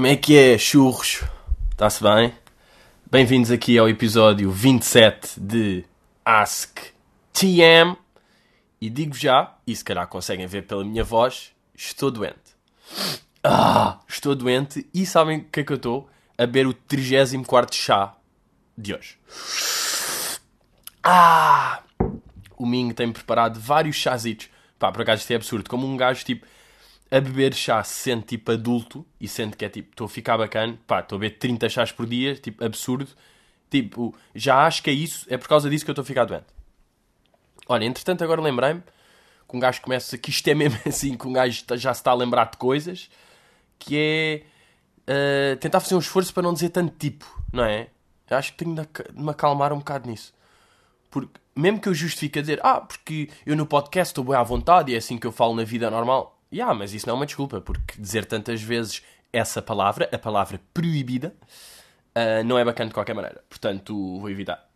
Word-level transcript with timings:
Como 0.00 0.06
é 0.06 0.16
que 0.16 0.34
é, 0.34 0.56
churros? 0.56 1.22
Está-se 1.72 2.02
bem? 2.02 2.32
Bem-vindos 3.10 3.50
aqui 3.50 3.76
ao 3.76 3.86
episódio 3.86 4.50
27 4.50 5.38
de 5.38 5.84
Ask 6.24 6.78
TM. 7.34 7.94
E 8.80 8.88
digo 8.88 9.14
já, 9.14 9.54
e 9.66 9.76
se 9.76 9.84
calhar 9.84 10.06
conseguem 10.08 10.46
ver 10.46 10.62
pela 10.62 10.82
minha 10.86 11.04
voz, 11.04 11.52
estou 11.76 12.10
doente. 12.10 12.56
Ah, 13.44 14.00
estou 14.08 14.34
doente 14.34 14.88
e 14.94 15.04
sabem 15.04 15.40
o 15.40 15.44
que 15.44 15.60
é 15.60 15.64
que 15.64 15.72
eu 15.72 15.76
estou? 15.76 16.08
A 16.38 16.46
beber 16.46 16.66
o 16.66 16.72
34 16.72 17.76
chá 17.76 18.14
de 18.78 18.94
hoje. 18.94 19.18
Ah! 21.04 21.82
O 22.56 22.64
Ming 22.64 22.94
tem 22.94 23.12
preparado 23.12 23.60
vários 23.60 23.96
chazitos. 23.96 24.48
Pá, 24.78 24.90
por 24.90 25.02
acaso 25.02 25.20
isto 25.20 25.30
é 25.30 25.36
absurdo. 25.36 25.68
Como 25.68 25.86
um 25.86 25.94
gajo, 25.94 26.24
tipo, 26.24 26.46
a 27.10 27.20
beber 27.20 27.54
chá 27.54 27.82
se 27.82 27.94
sente, 27.94 28.26
tipo, 28.26 28.52
adulto 28.52 29.04
e 29.20 29.26
sente 29.26 29.56
que 29.56 29.64
é, 29.64 29.68
tipo, 29.68 29.90
estou 29.90 30.04
a 30.04 30.08
ficar 30.08 30.38
bacana. 30.38 30.78
Pá, 30.86 31.00
estou 31.00 31.16
a 31.16 31.18
beber 31.18 31.38
30 31.38 31.68
chás 31.68 31.90
por 31.90 32.06
dia, 32.06 32.36
tipo, 32.36 32.64
absurdo. 32.64 33.08
Tipo, 33.68 34.14
já 34.34 34.66
acho 34.66 34.82
que 34.82 34.90
é 34.90 34.92
isso, 34.92 35.26
é 35.28 35.36
por 35.36 35.48
causa 35.48 35.68
disso 35.68 35.84
que 35.84 35.90
eu 35.90 35.92
estou 35.92 36.02
a 36.02 36.06
ficar 36.06 36.24
doente. 36.24 36.46
Olha, 37.68 37.84
entretanto, 37.84 38.22
agora 38.24 38.40
lembrei-me 38.40 38.82
que 39.48 39.56
um 39.56 39.60
gajo 39.60 39.80
começa, 39.80 40.16
que 40.18 40.30
isto 40.30 40.46
é 40.48 40.54
mesmo 40.54 40.78
assim, 40.86 41.16
que 41.16 41.26
um 41.26 41.32
gajo 41.32 41.64
já 41.76 41.94
se 41.94 42.00
está 42.00 42.12
a 42.12 42.14
lembrar 42.14 42.50
de 42.50 42.56
coisas, 42.56 43.10
que 43.78 43.96
é 43.96 45.52
uh, 45.54 45.56
tentar 45.58 45.80
fazer 45.80 45.94
um 45.94 46.00
esforço 46.00 46.32
para 46.32 46.42
não 46.42 46.52
dizer 46.52 46.70
tanto 46.70 46.96
tipo, 46.96 47.26
não 47.52 47.64
é? 47.64 47.88
Eu 48.28 48.36
acho 48.36 48.52
que 48.52 48.64
tenho 48.64 48.74
de 48.74 48.88
me 49.14 49.30
acalmar 49.30 49.72
um 49.72 49.78
bocado 49.78 50.08
nisso. 50.08 50.32
Porque, 51.10 51.40
mesmo 51.54 51.80
que 51.80 51.88
eu 51.88 51.94
justifique 51.94 52.38
a 52.38 52.42
dizer, 52.42 52.60
ah, 52.62 52.80
porque 52.80 53.28
eu 53.44 53.56
no 53.56 53.66
podcast 53.66 54.12
estou 54.12 54.22
bem 54.24 54.36
à 54.36 54.42
vontade 54.42 54.92
e 54.92 54.94
é 54.94 54.98
assim 54.98 55.18
que 55.18 55.26
eu 55.26 55.32
falo 55.32 55.54
na 55.54 55.64
vida 55.64 55.90
normal. 55.90 56.39
Yeah, 56.52 56.74
mas 56.74 56.92
isso 56.92 57.06
não 57.06 57.14
é 57.14 57.16
uma 57.16 57.26
desculpa, 57.26 57.60
porque 57.60 58.00
dizer 58.00 58.24
tantas 58.24 58.60
vezes 58.60 59.02
essa 59.32 59.62
palavra, 59.62 60.08
a 60.12 60.18
palavra 60.18 60.60
proibida, 60.74 61.34
uh, 62.16 62.44
não 62.44 62.58
é 62.58 62.64
bacana 62.64 62.88
de 62.88 62.94
qualquer 62.94 63.14
maneira. 63.14 63.42
Portanto, 63.48 64.18
vou 64.18 64.28
evitar. 64.28 64.68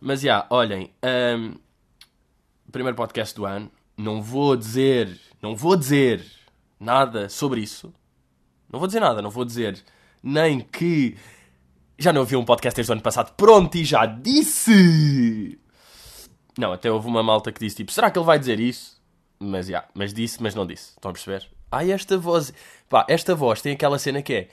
Mas, 0.00 0.20
já, 0.20 0.26
yeah, 0.26 0.46
olhem, 0.50 0.92
um, 1.38 1.54
primeiro 2.70 2.96
podcast 2.96 3.34
do 3.34 3.44
ano. 3.44 3.70
Não 3.96 4.22
vou 4.22 4.56
dizer, 4.56 5.20
não 5.42 5.54
vou 5.54 5.76
dizer 5.76 6.24
nada 6.78 7.28
sobre 7.28 7.60
isso. 7.60 7.92
Não 8.72 8.78
vou 8.78 8.86
dizer 8.86 9.00
nada, 9.00 9.20
não 9.20 9.30
vou 9.30 9.44
dizer 9.44 9.82
nem 10.22 10.60
que 10.60 11.16
já 11.98 12.12
não 12.12 12.20
ouvi 12.20 12.36
um 12.36 12.44
podcast 12.44 12.76
desde 12.76 12.90
o 12.90 12.94
ano 12.94 13.02
passado. 13.02 13.34
Pronto, 13.36 13.76
e 13.76 13.84
já 13.84 14.06
disse! 14.06 15.58
Não, 16.58 16.72
até 16.72 16.90
houve 16.90 17.06
uma 17.06 17.22
malta 17.22 17.52
que 17.52 17.60
disse 17.60 17.76
tipo, 17.76 17.92
será 17.92 18.10
que 18.10 18.18
ele 18.18 18.26
vai 18.26 18.38
dizer 18.38 18.58
isso? 18.60 18.99
Mas, 19.40 19.68
yeah, 19.68 19.88
mas 19.94 20.12
disse, 20.12 20.42
mas 20.42 20.54
não 20.54 20.66
disse. 20.66 20.90
Estão 20.90 21.10
a 21.10 21.14
perceber? 21.14 21.48
Ai, 21.72 21.90
esta 21.90 22.18
voz... 22.18 22.52
Pá, 22.88 23.06
esta 23.08 23.34
voz 23.34 23.62
tem 23.62 23.72
aquela 23.72 23.98
cena 23.98 24.20
que 24.20 24.34
é... 24.34 24.48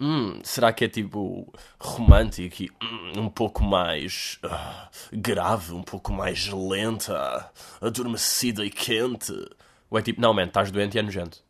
Hum, 0.00 0.40
será 0.42 0.72
que 0.72 0.84
é 0.84 0.88
tipo 0.88 1.52
romântico 1.78 2.62
e 2.62 2.70
hum, 2.82 3.20
um 3.20 3.28
pouco 3.28 3.62
mais 3.62 4.40
uh, 4.42 4.88
grave, 5.12 5.74
um 5.74 5.82
pouco 5.82 6.12
mais 6.12 6.48
lenta, 6.48 7.52
adormecida 7.80 8.64
e 8.64 8.70
quente? 8.70 9.32
Ou 9.88 9.98
é 9.98 10.02
tipo, 10.02 10.20
não, 10.20 10.34
man, 10.34 10.44
estás 10.44 10.70
doente 10.72 10.96
e 10.96 10.98
é 10.98 11.02
nojento. 11.02 11.44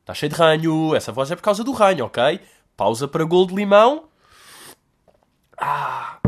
Estás 0.00 0.18
cheio 0.18 0.30
de 0.30 0.36
ranho, 0.36 0.94
essa 0.94 1.12
voz 1.12 1.30
é 1.30 1.36
por 1.36 1.42
causa 1.42 1.62
do 1.64 1.72
ranho, 1.72 2.04
ok? 2.04 2.40
Pausa 2.76 3.06
para 3.06 3.24
gol 3.24 3.46
de 3.46 3.54
limão. 3.54 4.08
Ah, 5.56 6.18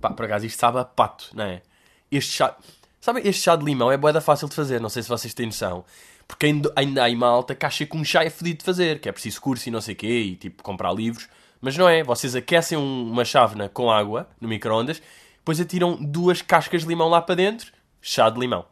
pá, 0.00 0.10
por 0.10 0.26
acaso 0.26 0.44
isto 0.44 0.60
sabe 0.60 0.84
pato, 0.94 1.30
não 1.34 1.44
é? 1.44 1.62
Este 2.10 2.32
chá, 2.34 2.56
sabe, 3.02 3.20
este 3.28 3.42
chá 3.42 3.56
de 3.56 3.64
limão 3.64 3.90
é 3.90 3.96
boeda 3.96 4.20
fácil 4.20 4.48
de 4.48 4.54
fazer, 4.54 4.80
não 4.80 4.88
sei 4.88 5.02
se 5.02 5.08
vocês 5.08 5.34
têm 5.34 5.46
noção. 5.46 5.84
Porque 6.26 6.46
ainda, 6.46 6.72
ainda 6.76 7.02
há 7.02 7.10
em 7.10 7.16
malta 7.16 7.52
que 7.52 7.66
acha 7.66 7.84
que 7.84 7.96
um 7.96 8.04
chá 8.04 8.24
é 8.24 8.30
fedido 8.30 8.60
de 8.60 8.64
fazer, 8.64 9.00
que 9.00 9.08
é 9.08 9.12
preciso 9.12 9.40
curso 9.40 9.68
e 9.68 9.72
não 9.72 9.80
sei 9.80 9.94
o 9.94 9.98
quê, 9.98 10.20
e 10.20 10.36
tipo 10.36 10.62
comprar 10.62 10.92
livros. 10.94 11.28
Mas 11.60 11.76
não 11.76 11.88
é, 11.88 12.04
vocês 12.04 12.36
aquecem 12.36 12.78
uma 12.78 13.24
chávena 13.24 13.68
com 13.68 13.90
água 13.90 14.28
no 14.40 14.48
micro-ondas, 14.48 15.02
depois 15.36 15.60
atiram 15.60 15.96
duas 16.00 16.40
cascas 16.40 16.82
de 16.82 16.88
limão 16.88 17.08
lá 17.08 17.20
para 17.20 17.34
dentro, 17.34 17.72
chá 18.00 18.30
de 18.30 18.38
limão. 18.38 18.64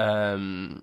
Um, 0.00 0.78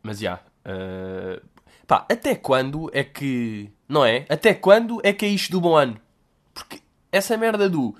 mas 0.00 0.20
já. 0.20 0.40
Yeah, 0.64 1.40
uh, 1.40 1.64
pá, 1.88 2.06
até 2.08 2.36
quando 2.36 2.88
é 2.92 3.02
que. 3.02 3.68
Não 3.88 4.04
é? 4.04 4.24
Até 4.28 4.54
quando 4.54 5.00
é 5.02 5.12
que 5.12 5.24
é 5.24 5.28
isto 5.28 5.50
do 5.50 5.60
bom 5.60 5.76
ano? 5.76 6.00
Porque 6.54 6.80
essa 7.10 7.36
merda 7.36 7.68
do. 7.68 7.96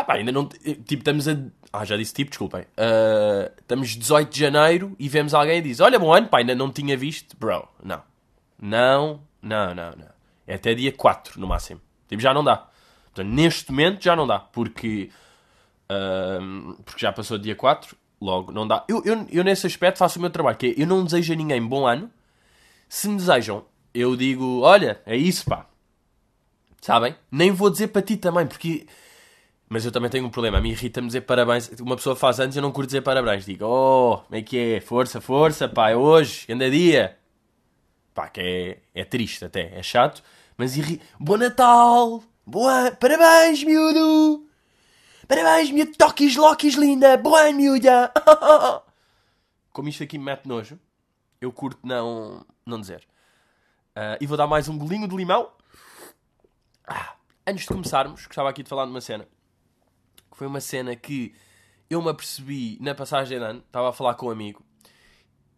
Ah 0.00 0.04
pá, 0.04 0.14
ainda 0.14 0.32
não. 0.32 0.46
Tipo, 0.46 0.94
estamos 0.94 1.28
a. 1.28 1.36
Ah, 1.70 1.84
já 1.84 1.94
disse 1.94 2.14
tipo, 2.14 2.30
desculpem. 2.30 2.62
Uh, 2.62 3.52
estamos 3.60 3.90
18 3.90 4.32
de 4.32 4.40
janeiro 4.40 4.96
e 4.98 5.10
vemos 5.10 5.34
alguém 5.34 5.58
e 5.58 5.62
diz: 5.62 5.78
Olha, 5.80 5.98
bom 5.98 6.10
ano, 6.12 6.26
pá, 6.26 6.38
ainda 6.38 6.54
não 6.54 6.72
tinha 6.72 6.96
visto. 6.96 7.36
Bro, 7.36 7.68
não. 7.84 8.02
Não, 8.58 9.20
não, 9.42 9.74
não, 9.74 9.90
não. 9.90 10.08
É 10.46 10.54
até 10.54 10.74
dia 10.74 10.90
4 10.90 11.38
no 11.38 11.46
máximo. 11.46 11.82
Tipo, 12.08 12.22
já 12.22 12.32
não 12.32 12.42
dá. 12.42 12.66
Portanto, 13.04 13.28
neste 13.28 13.70
momento 13.70 14.02
já 14.02 14.16
não 14.16 14.26
dá. 14.26 14.38
Porque. 14.38 15.10
Uh, 15.90 16.74
porque 16.82 17.00
já 17.00 17.12
passou 17.12 17.36
dia 17.36 17.54
4, 17.54 17.94
logo 18.22 18.52
não 18.52 18.66
dá. 18.66 18.84
Eu, 18.88 19.02
eu, 19.04 19.26
eu 19.30 19.44
nesse 19.44 19.66
aspecto 19.66 19.98
faço 19.98 20.18
o 20.18 20.22
meu 20.22 20.30
trabalho, 20.30 20.56
que 20.56 20.68
é, 20.68 20.82
eu 20.82 20.86
não 20.86 21.04
desejo 21.04 21.34
a 21.34 21.36
ninguém 21.36 21.60
bom 21.60 21.86
ano. 21.86 22.10
Se 22.88 23.06
me 23.06 23.16
desejam, 23.16 23.66
eu 23.92 24.16
digo: 24.16 24.60
Olha, 24.60 25.02
é 25.04 25.14
isso, 25.14 25.44
pá. 25.44 25.66
Sabem? 26.80 27.14
Nem 27.30 27.50
vou 27.50 27.68
dizer 27.68 27.88
para 27.88 28.00
ti 28.00 28.16
também, 28.16 28.46
porque 28.46 28.86
mas 29.72 29.84
eu 29.84 29.92
também 29.92 30.10
tenho 30.10 30.26
um 30.26 30.30
problema. 30.30 30.58
A 30.58 30.60
mim 30.60 30.70
irrita-me 30.70 31.06
dizer 31.06 31.20
parabéns. 31.20 31.70
Uma 31.80 31.94
pessoa 31.94 32.16
faz 32.16 32.40
anos 32.40 32.56
e 32.56 32.58
eu 32.58 32.62
não 32.62 32.72
curto 32.72 32.88
dizer 32.88 33.02
parabéns. 33.02 33.44
Digo, 33.44 33.64
oh, 33.64 34.18
como 34.18 34.34
é 34.34 34.42
que 34.42 34.58
é? 34.58 34.80
Força, 34.80 35.20
força, 35.20 35.68
pá, 35.68 35.90
é 35.90 35.96
hoje, 35.96 36.44
anda 36.52 36.68
dia. 36.68 37.16
Pá, 38.12 38.28
que 38.28 38.40
é, 38.40 39.00
é 39.00 39.04
triste 39.04 39.44
até, 39.44 39.78
é 39.78 39.80
chato. 39.80 40.24
Mas 40.56 40.76
irrita. 40.76 41.06
Bom 41.20 41.36
Natal! 41.36 42.20
Boa... 42.44 42.90
Parabéns, 42.90 43.62
miúdo! 43.62 44.44
Parabéns, 45.28 45.70
miúdo! 45.70 45.92
Toquis, 45.96 46.34
loquis, 46.36 46.74
linda! 46.74 47.16
Boa, 47.16 47.52
miúda! 47.52 48.12
Como 49.72 49.88
isto 49.88 50.02
aqui 50.02 50.18
me 50.18 50.24
mete 50.24 50.48
nojo, 50.48 50.80
eu 51.40 51.52
curto 51.52 51.78
não, 51.84 52.44
não 52.66 52.80
dizer. 52.80 53.06
Uh, 53.96 54.18
e 54.20 54.26
vou 54.26 54.36
dar 54.36 54.48
mais 54.48 54.68
um 54.68 54.76
golinho 54.76 55.06
de 55.06 55.14
limão. 55.14 55.48
Ah, 56.84 57.14
antes 57.46 57.62
de 57.62 57.68
começarmos, 57.68 58.26
gostava 58.26 58.50
aqui 58.50 58.64
de 58.64 58.68
falar 58.68 58.84
de 58.84 58.90
uma 58.90 59.00
cena 59.00 59.28
foi 60.40 60.46
uma 60.46 60.60
cena 60.62 60.96
que 60.96 61.34
eu 61.90 62.00
me 62.00 62.08
apercebi 62.08 62.78
na 62.80 62.94
passagem 62.94 63.38
de 63.38 63.44
ano, 63.44 63.58
estava 63.58 63.90
a 63.90 63.92
falar 63.92 64.14
com 64.14 64.28
um 64.28 64.30
amigo 64.30 64.64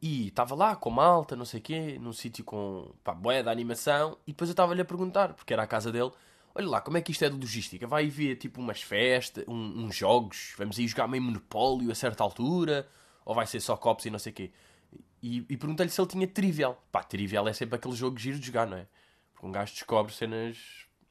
e 0.02 0.26
estava 0.26 0.56
lá 0.56 0.74
com 0.74 0.90
malta, 0.90 1.36
não 1.36 1.44
sei 1.44 1.60
o 1.60 1.62
quê, 1.62 1.98
num 2.00 2.12
sítio 2.12 2.44
com 2.44 2.92
pá, 3.04 3.14
boé 3.14 3.44
da 3.44 3.52
animação, 3.52 4.18
e 4.26 4.32
depois 4.32 4.50
eu 4.50 4.54
estava-lhe 4.54 4.80
a 4.80 4.84
perguntar, 4.84 5.34
porque 5.34 5.52
era 5.52 5.62
a 5.62 5.68
casa 5.68 5.92
dele, 5.92 6.10
olha 6.52 6.68
lá, 6.68 6.80
como 6.80 6.96
é 6.96 7.00
que 7.00 7.12
isto 7.12 7.24
é 7.24 7.30
de 7.30 7.36
logística? 7.36 7.86
Vai 7.86 8.08
haver 8.08 8.34
tipo 8.34 8.60
umas 8.60 8.82
festas, 8.82 9.44
um, 9.46 9.84
uns 9.84 9.94
jogos, 9.94 10.52
vamos 10.58 10.76
aí 10.80 10.88
jogar 10.88 11.06
meio 11.06 11.22
monopólio 11.22 11.92
a 11.92 11.94
certa 11.94 12.24
altura, 12.24 12.88
ou 13.24 13.36
vai 13.36 13.46
ser 13.46 13.60
só 13.60 13.76
copos 13.76 14.04
e 14.06 14.10
não 14.10 14.18
sei 14.18 14.32
o 14.32 14.34
quê? 14.34 14.50
E, 15.22 15.46
e 15.48 15.56
perguntei-lhe 15.56 15.92
se 15.92 16.00
ele 16.00 16.08
tinha 16.08 16.26
Trivial. 16.26 16.84
Pá, 16.90 17.04
Trivial 17.04 17.46
é 17.46 17.52
sempre 17.52 17.76
aquele 17.76 17.94
jogo 17.94 18.18
giro 18.18 18.40
de 18.40 18.46
jogar, 18.46 18.66
não 18.66 18.78
é? 18.78 18.88
Porque 19.32 19.46
um 19.46 19.52
gajo 19.52 19.74
descobre 19.74 20.12
cenas... 20.12 20.58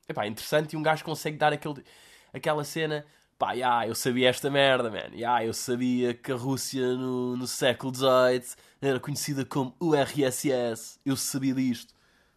Epá, 0.09 0.27
interessante 0.27 0.73
e 0.73 0.75
um 0.75 0.83
gajo 0.83 1.05
consegue 1.05 1.37
dar 1.37 1.53
aquele, 1.53 1.85
aquela 2.33 2.65
cena 2.65 3.05
pá, 3.41 3.53
yeah, 3.53 3.87
eu 3.87 3.95
sabia 3.95 4.29
esta 4.29 4.51
merda, 4.51 4.91
man. 4.91 5.15
Yeah, 5.15 5.43
eu 5.43 5.51
sabia 5.51 6.13
que 6.13 6.31
a 6.31 6.35
Rússia 6.35 6.95
no, 6.95 7.35
no 7.35 7.47
século 7.47 7.91
XVIII 7.91 8.55
era 8.79 8.99
conhecida 8.99 9.43
como 9.43 9.75
URSS. 9.81 10.99
Eu 11.03 11.17
sabia 11.17 11.55
disto. 11.55 11.91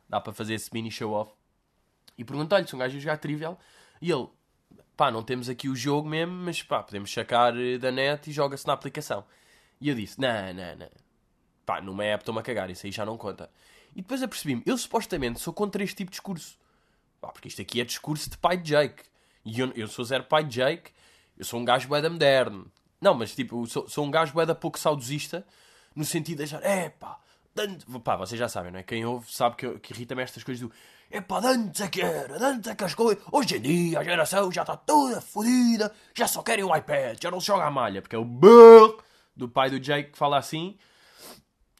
Dá 0.08 0.18
para 0.18 0.32
fazer 0.32 0.54
esse 0.54 0.72
mini 0.72 0.90
show-off. 0.90 1.30
E 2.16 2.24
perguntei-lhe 2.24 2.66
se 2.66 2.74
um 2.74 2.78
gajo 2.78 2.94
ia 2.94 3.00
jogar 3.02 3.18
Trivial. 3.18 3.60
E 4.00 4.10
ele, 4.10 4.28
pá, 4.96 5.10
não 5.10 5.22
temos 5.22 5.50
aqui 5.50 5.68
o 5.68 5.76
jogo 5.76 6.08
mesmo, 6.08 6.32
mas 6.32 6.62
pá, 6.62 6.82
podemos 6.82 7.12
sacar 7.12 7.54
eh, 7.54 7.76
da 7.76 7.92
net 7.92 8.30
e 8.30 8.32
joga-se 8.32 8.66
na 8.66 8.72
aplicação. 8.72 9.26
E 9.78 9.90
eu 9.90 9.94
disse, 9.94 10.18
não, 10.18 10.54
não, 10.54 10.76
não. 10.76 10.90
Pá, 11.66 11.82
numa 11.82 12.04
app 12.04 12.22
estou-me 12.22 12.40
a 12.40 12.42
cagar, 12.42 12.70
isso 12.70 12.86
aí 12.86 12.92
já 12.92 13.04
não 13.04 13.18
conta. 13.18 13.50
E 13.94 14.00
depois 14.00 14.22
apercebi-me, 14.22 14.62
eu 14.64 14.78
supostamente 14.78 15.38
sou 15.38 15.52
contra 15.52 15.84
este 15.84 15.96
tipo 15.96 16.10
de 16.10 16.14
discurso. 16.14 16.58
Pá, 17.20 17.28
porque 17.28 17.48
isto 17.48 17.60
aqui 17.60 17.78
é 17.82 17.84
discurso 17.84 18.30
de 18.30 18.38
pai 18.38 18.56
de 18.56 18.70
Jake. 18.70 19.02
E 19.44 19.60
eu, 19.60 19.70
eu 19.72 19.88
sou 19.88 20.04
zero 20.04 20.24
pai 20.24 20.44
de 20.44 20.54
Jake, 20.54 20.90
eu 21.36 21.44
sou 21.44 21.60
um 21.60 21.64
gajo 21.64 21.88
bué 21.88 22.06
moderno. 22.08 22.70
Não, 23.00 23.14
mas 23.14 23.34
tipo, 23.34 23.66
sou, 23.66 23.88
sou 23.88 24.04
um 24.04 24.10
gajo 24.10 24.32
bué 24.32 24.46
pouco 24.54 24.78
saudosista, 24.78 25.46
no 25.94 26.04
sentido 26.04 26.38
de 26.38 26.44
achar, 26.44 26.64
é 26.64 26.88
pá, 26.88 27.18
antes... 27.56 27.84
pá, 28.02 28.16
vocês 28.16 28.38
já 28.38 28.48
sabem, 28.48 28.72
não 28.72 28.78
é? 28.78 28.82
Quem 28.82 29.04
ouve 29.04 29.30
sabe 29.32 29.56
que, 29.56 29.78
que 29.78 29.92
irrita-me 29.92 30.22
estas 30.22 30.42
coisas 30.42 30.66
do, 30.66 30.72
pá, 31.28 31.40
antes 31.44 31.80
é 31.80 31.88
que 31.88 32.00
era, 32.00 32.48
antes 32.48 32.70
é 32.70 32.74
que 32.74 32.84
as 32.84 32.94
coisas, 32.94 33.22
hoje 33.30 33.56
em 33.56 33.60
dia 33.60 34.00
a 34.00 34.04
geração 34.04 34.50
já 34.50 34.62
está 34.62 34.76
toda 34.76 35.20
fodida, 35.20 35.92
já 36.14 36.26
só 36.26 36.42
querem 36.42 36.64
um 36.64 36.74
iPad, 36.74 37.18
já 37.22 37.30
não 37.30 37.40
se 37.40 37.46
joga 37.46 37.64
a 37.64 37.70
malha, 37.70 38.00
porque 38.00 38.16
é 38.16 38.18
o 38.18 38.24
do 39.36 39.48
pai 39.48 39.68
do 39.68 39.78
Jake 39.78 40.12
que 40.12 40.18
fala 40.18 40.38
assim, 40.38 40.78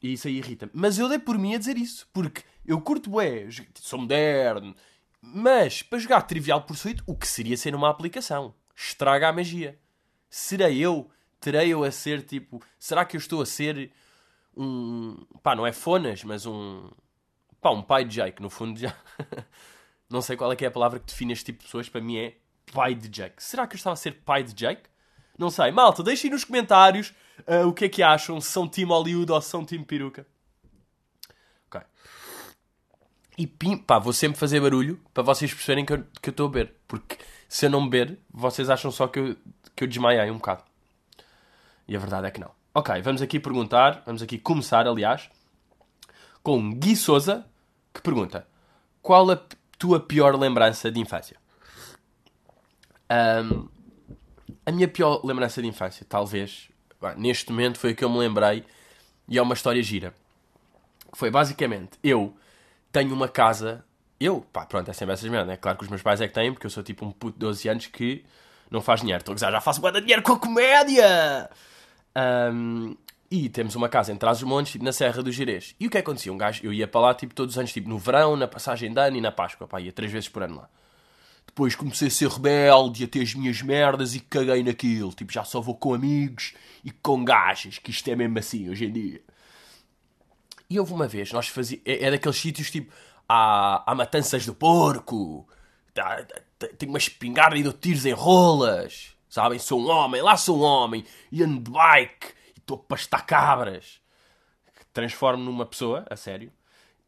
e 0.03 0.13
isso 0.13 0.29
aí 0.29 0.37
irrita-me. 0.37 0.73
Mas 0.75 0.99
eu 0.99 1.09
dei 1.09 1.19
por 1.19 1.39
mim 1.39 1.55
a 1.55 1.59
dizer 1.59 1.79
isso, 1.79 2.07
porque 2.13 2.43
eu 2.67 2.81
curto 2.81 3.09
bué, 3.09 3.49
sou 3.81 3.99
moderno, 3.99 4.75
mas 5.33 5.83
para 5.83 5.99
jogar 5.99 6.23
Trivial 6.23 6.63
Pursuit, 6.63 7.03
o 7.07 7.15
que 7.15 7.27
seria 7.27 7.57
ser 7.57 7.75
uma 7.75 7.89
aplicação? 7.89 8.55
Estraga 8.75 9.29
a 9.29 9.33
magia. 9.33 9.79
Serei 10.29 10.79
eu? 10.79 11.11
Terei 11.41 11.69
eu 11.69 11.85
a 11.85 11.91
ser 11.91 12.23
tipo. 12.23 12.63
Será 12.79 13.05
que 13.05 13.17
eu 13.17 13.19
estou 13.19 13.43
a 13.43 13.47
ser 13.47 13.93
um. 14.57 15.17
pá, 15.43 15.55
não 15.55 15.67
é 15.67 15.73
fonas, 15.73 16.25
mas 16.25 16.47
um. 16.47 16.91
Pá, 17.61 17.71
um 17.71 17.83
pai 17.83 18.05
DJ, 18.05 18.33
que 18.33 18.43
no 18.43 18.51
fundo 18.51 18.79
já. 18.79 18.95
não 20.11 20.21
sei 20.21 20.37
qual 20.37 20.53
é 20.53 20.57
que 20.57 20.65
é 20.65 20.69
a 20.69 20.71
palavra 20.71 20.99
que 20.99 21.07
define 21.07 21.33
este 21.33 21.47
tipo 21.47 21.59
de 21.61 21.65
pessoas, 21.65 21.89
para 21.89 22.01
mim 22.01 22.17
é 22.19 22.37
pai 22.73 22.95
de 22.95 23.09
Jake. 23.09 23.43
Será 23.43 23.67
que 23.67 23.75
eu 23.75 23.79
estava 23.79 23.95
a 23.95 23.97
ser 23.97 24.23
pai 24.25 24.43
de 24.43 24.55
Jake? 24.55 24.89
Não 25.39 25.51
sei. 25.51 25.71
Malta, 25.71 26.03
deixem 26.03 26.31
nos 26.31 26.45
comentários 26.45 27.13
uh, 27.41 27.67
o 27.67 27.73
que 27.73 27.87
é 27.87 27.89
que 27.89 28.03
acham, 28.03 28.41
se 28.41 28.51
são 28.51 28.69
Team 28.69 28.89
Hollywood 28.89 29.33
ou 29.33 29.41
são 29.41 29.65
Team 29.65 29.83
Peruca. 29.83 30.27
Ok. 31.67 31.81
E 33.37 33.47
pim, 33.47 33.77
pá, 33.77 33.99
vou 33.99 34.13
sempre 34.13 34.39
fazer 34.39 34.61
barulho 34.61 35.01
para 35.13 35.23
vocês 35.23 35.53
perceberem 35.53 35.85
que 35.85 35.93
eu 35.93 36.05
estou 36.31 36.47
a 36.47 36.51
beber. 36.51 36.75
Porque 36.87 37.19
se 37.49 37.67
eu 37.67 37.71
não 37.71 37.89
beber, 37.89 38.19
vocês 38.33 38.71
acham 38.71 38.91
só 38.91 39.09
que 39.09 39.19
eu, 39.19 39.37
que 39.75 39.85
eu 39.85 39.89
desmaiei 39.89 40.31
um 40.31 40.37
bocado. 40.37 40.63
E 41.89 41.97
a 41.97 41.99
verdade 41.99 42.27
é 42.27 42.31
que 42.31 42.41
não. 42.41 42.51
Ok, 42.73 43.01
vamos 43.03 43.23
aqui 43.23 43.39
perguntar, 43.39 44.03
vamos 44.07 44.23
aqui 44.23 44.39
começar, 44.39 44.87
aliás, 44.87 45.29
com 46.43 46.73
Gui 46.75 46.97
Souza, 46.97 47.47
que 47.93 48.01
pergunta: 48.01 48.47
Qual 49.03 49.31
a 49.31 49.41
tua 49.79 50.01
pior 50.01 50.37
lembrança 50.37 50.91
de 50.91 51.01
infância? 51.01 51.37
Um, 53.11 53.69
a 54.67 54.73
minha 54.73 54.89
pior 54.89 55.25
lembrança 55.25 55.61
de 55.61 55.69
infância, 55.69 56.07
talvez, 56.09 56.69
neste 57.17 57.51
momento 57.51 57.79
foi 57.79 57.93
o 57.93 57.97
que 57.97 58.05
eu 58.05 58.11
me 58.11 58.19
lembrei 58.19 58.65
e 59.29 59.39
é 59.39 59.43
uma 59.43 59.55
história 59.55 59.83
gira. 59.83 60.15
Foi 61.13 61.31
basicamente, 61.31 61.99
eu 62.03 62.35
tenho 62.95 63.13
uma 63.13 63.27
casa, 63.27 63.85
eu, 64.21 64.41
pá, 64.53 64.65
pronto, 64.65 64.89
é 64.89 64.95
sempre 64.95 65.15
essas 65.15 65.29
merdas, 65.29 65.53
é 65.53 65.57
claro 65.57 65.77
que 65.77 65.83
os 65.83 65.91
meus 65.91 66.01
pais 66.01 66.21
é 66.21 66.29
que 66.29 66.33
têm, 66.33 66.53
porque 66.53 66.65
eu 66.65 66.71
sou 66.71 66.81
tipo 66.81 67.05
um 67.05 67.11
puto 67.11 67.33
de 67.33 67.41
12 67.41 67.69
anos 67.69 67.87
que 67.89 68.25
não 68.71 68.81
faz 68.81 69.01
dinheiro. 69.01 69.21
Estou 69.21 69.33
a 69.33 69.35
dizer, 69.35 69.51
já 69.51 69.61
faço 69.61 69.81
boa 69.81 70.01
dinheiro 70.01 70.23
com 70.23 70.35
a 70.35 70.39
comédia! 70.39 71.51
Um, 72.17 72.97
e 73.29 73.49
temos 73.49 73.75
uma 73.75 73.89
casa 73.89 74.13
em 74.13 74.17
Trás-os-Montes, 74.17 74.71
tipo, 74.71 74.85
na 74.85 74.93
Serra 74.93 75.25
do 75.25 75.33
Girês. 75.33 75.75
E 75.81 75.89
o 75.89 75.91
que 75.91 75.99
acontecia? 75.99 76.33
Um 76.33 76.39
gajo, 76.39 76.61
eu 76.65 76.73
ia 76.73 76.87
para 76.87 77.01
lá, 77.01 77.15
tipo, 77.15 77.35
todos 77.35 77.55
os 77.55 77.59
anos, 77.59 77.73
tipo, 77.73 77.89
no 77.89 77.99
verão, 77.99 78.37
na 78.37 78.47
passagem 78.47 78.93
de 78.93 79.01
ano 79.01 79.17
e 79.17 79.21
na 79.21 79.33
Páscoa, 79.33 79.67
pá, 79.67 79.81
ia 79.81 79.91
três 79.91 80.13
vezes 80.13 80.29
por 80.29 80.45
ano 80.45 80.59
lá. 80.59 80.69
Depois 81.45 81.75
comecei 81.75 82.07
a 82.07 82.11
ser 82.13 82.29
rebelde 82.29 83.03
a 83.03 83.09
ter 83.09 83.23
as 83.23 83.35
minhas 83.35 83.61
merdas 83.61 84.15
e 84.15 84.21
caguei 84.21 84.63
naquilo. 84.63 85.13
Tipo, 85.13 85.33
já 85.33 85.43
só 85.43 85.61
vou 85.61 85.75
com 85.75 85.95
amigos 85.95 86.55
e 86.85 86.93
com 86.93 87.25
gajas, 87.25 87.79
que 87.79 87.91
isto 87.91 88.09
é 88.09 88.15
mesmo 88.15 88.39
assim 88.39 88.71
hoje 88.71 88.85
em 88.85 88.93
dia. 88.93 89.21
E 90.75 90.81
houve 90.81 90.93
uma 90.93 91.07
vez, 91.07 91.33
nós 91.33 91.49
fazíamos. 91.49 91.87
É, 91.87 92.05
é 92.05 92.11
daqueles 92.11 92.37
sítios 92.37 92.71
tipo. 92.71 92.93
Há, 93.29 93.91
há 93.91 93.95
matanças 93.95 94.45
do 94.45 94.55
porco, 94.55 95.49
tenho 96.79 96.93
uma 96.93 96.99
espingarda 96.99 97.57
e 97.57 97.63
dou 97.63 97.73
tiros 97.73 98.05
em 98.05 98.13
rolas, 98.13 99.17
sabem? 99.31 99.59
Sou 99.59 99.81
um 99.81 99.89
homem, 99.89 100.21
lá 100.21 100.37
sou 100.37 100.59
um 100.59 100.63
homem, 100.63 101.07
e 101.33 101.43
ando 101.43 101.59
de 101.59 101.71
bike, 101.71 102.35
e 102.55 102.59
estou 102.59 102.77
a 102.77 102.81
pastar 102.81 103.25
cabras. 103.25 104.03
Transformo 104.93 105.43
numa 105.43 105.65
pessoa, 105.65 106.05
a 106.11 106.17
sério. 106.17 106.53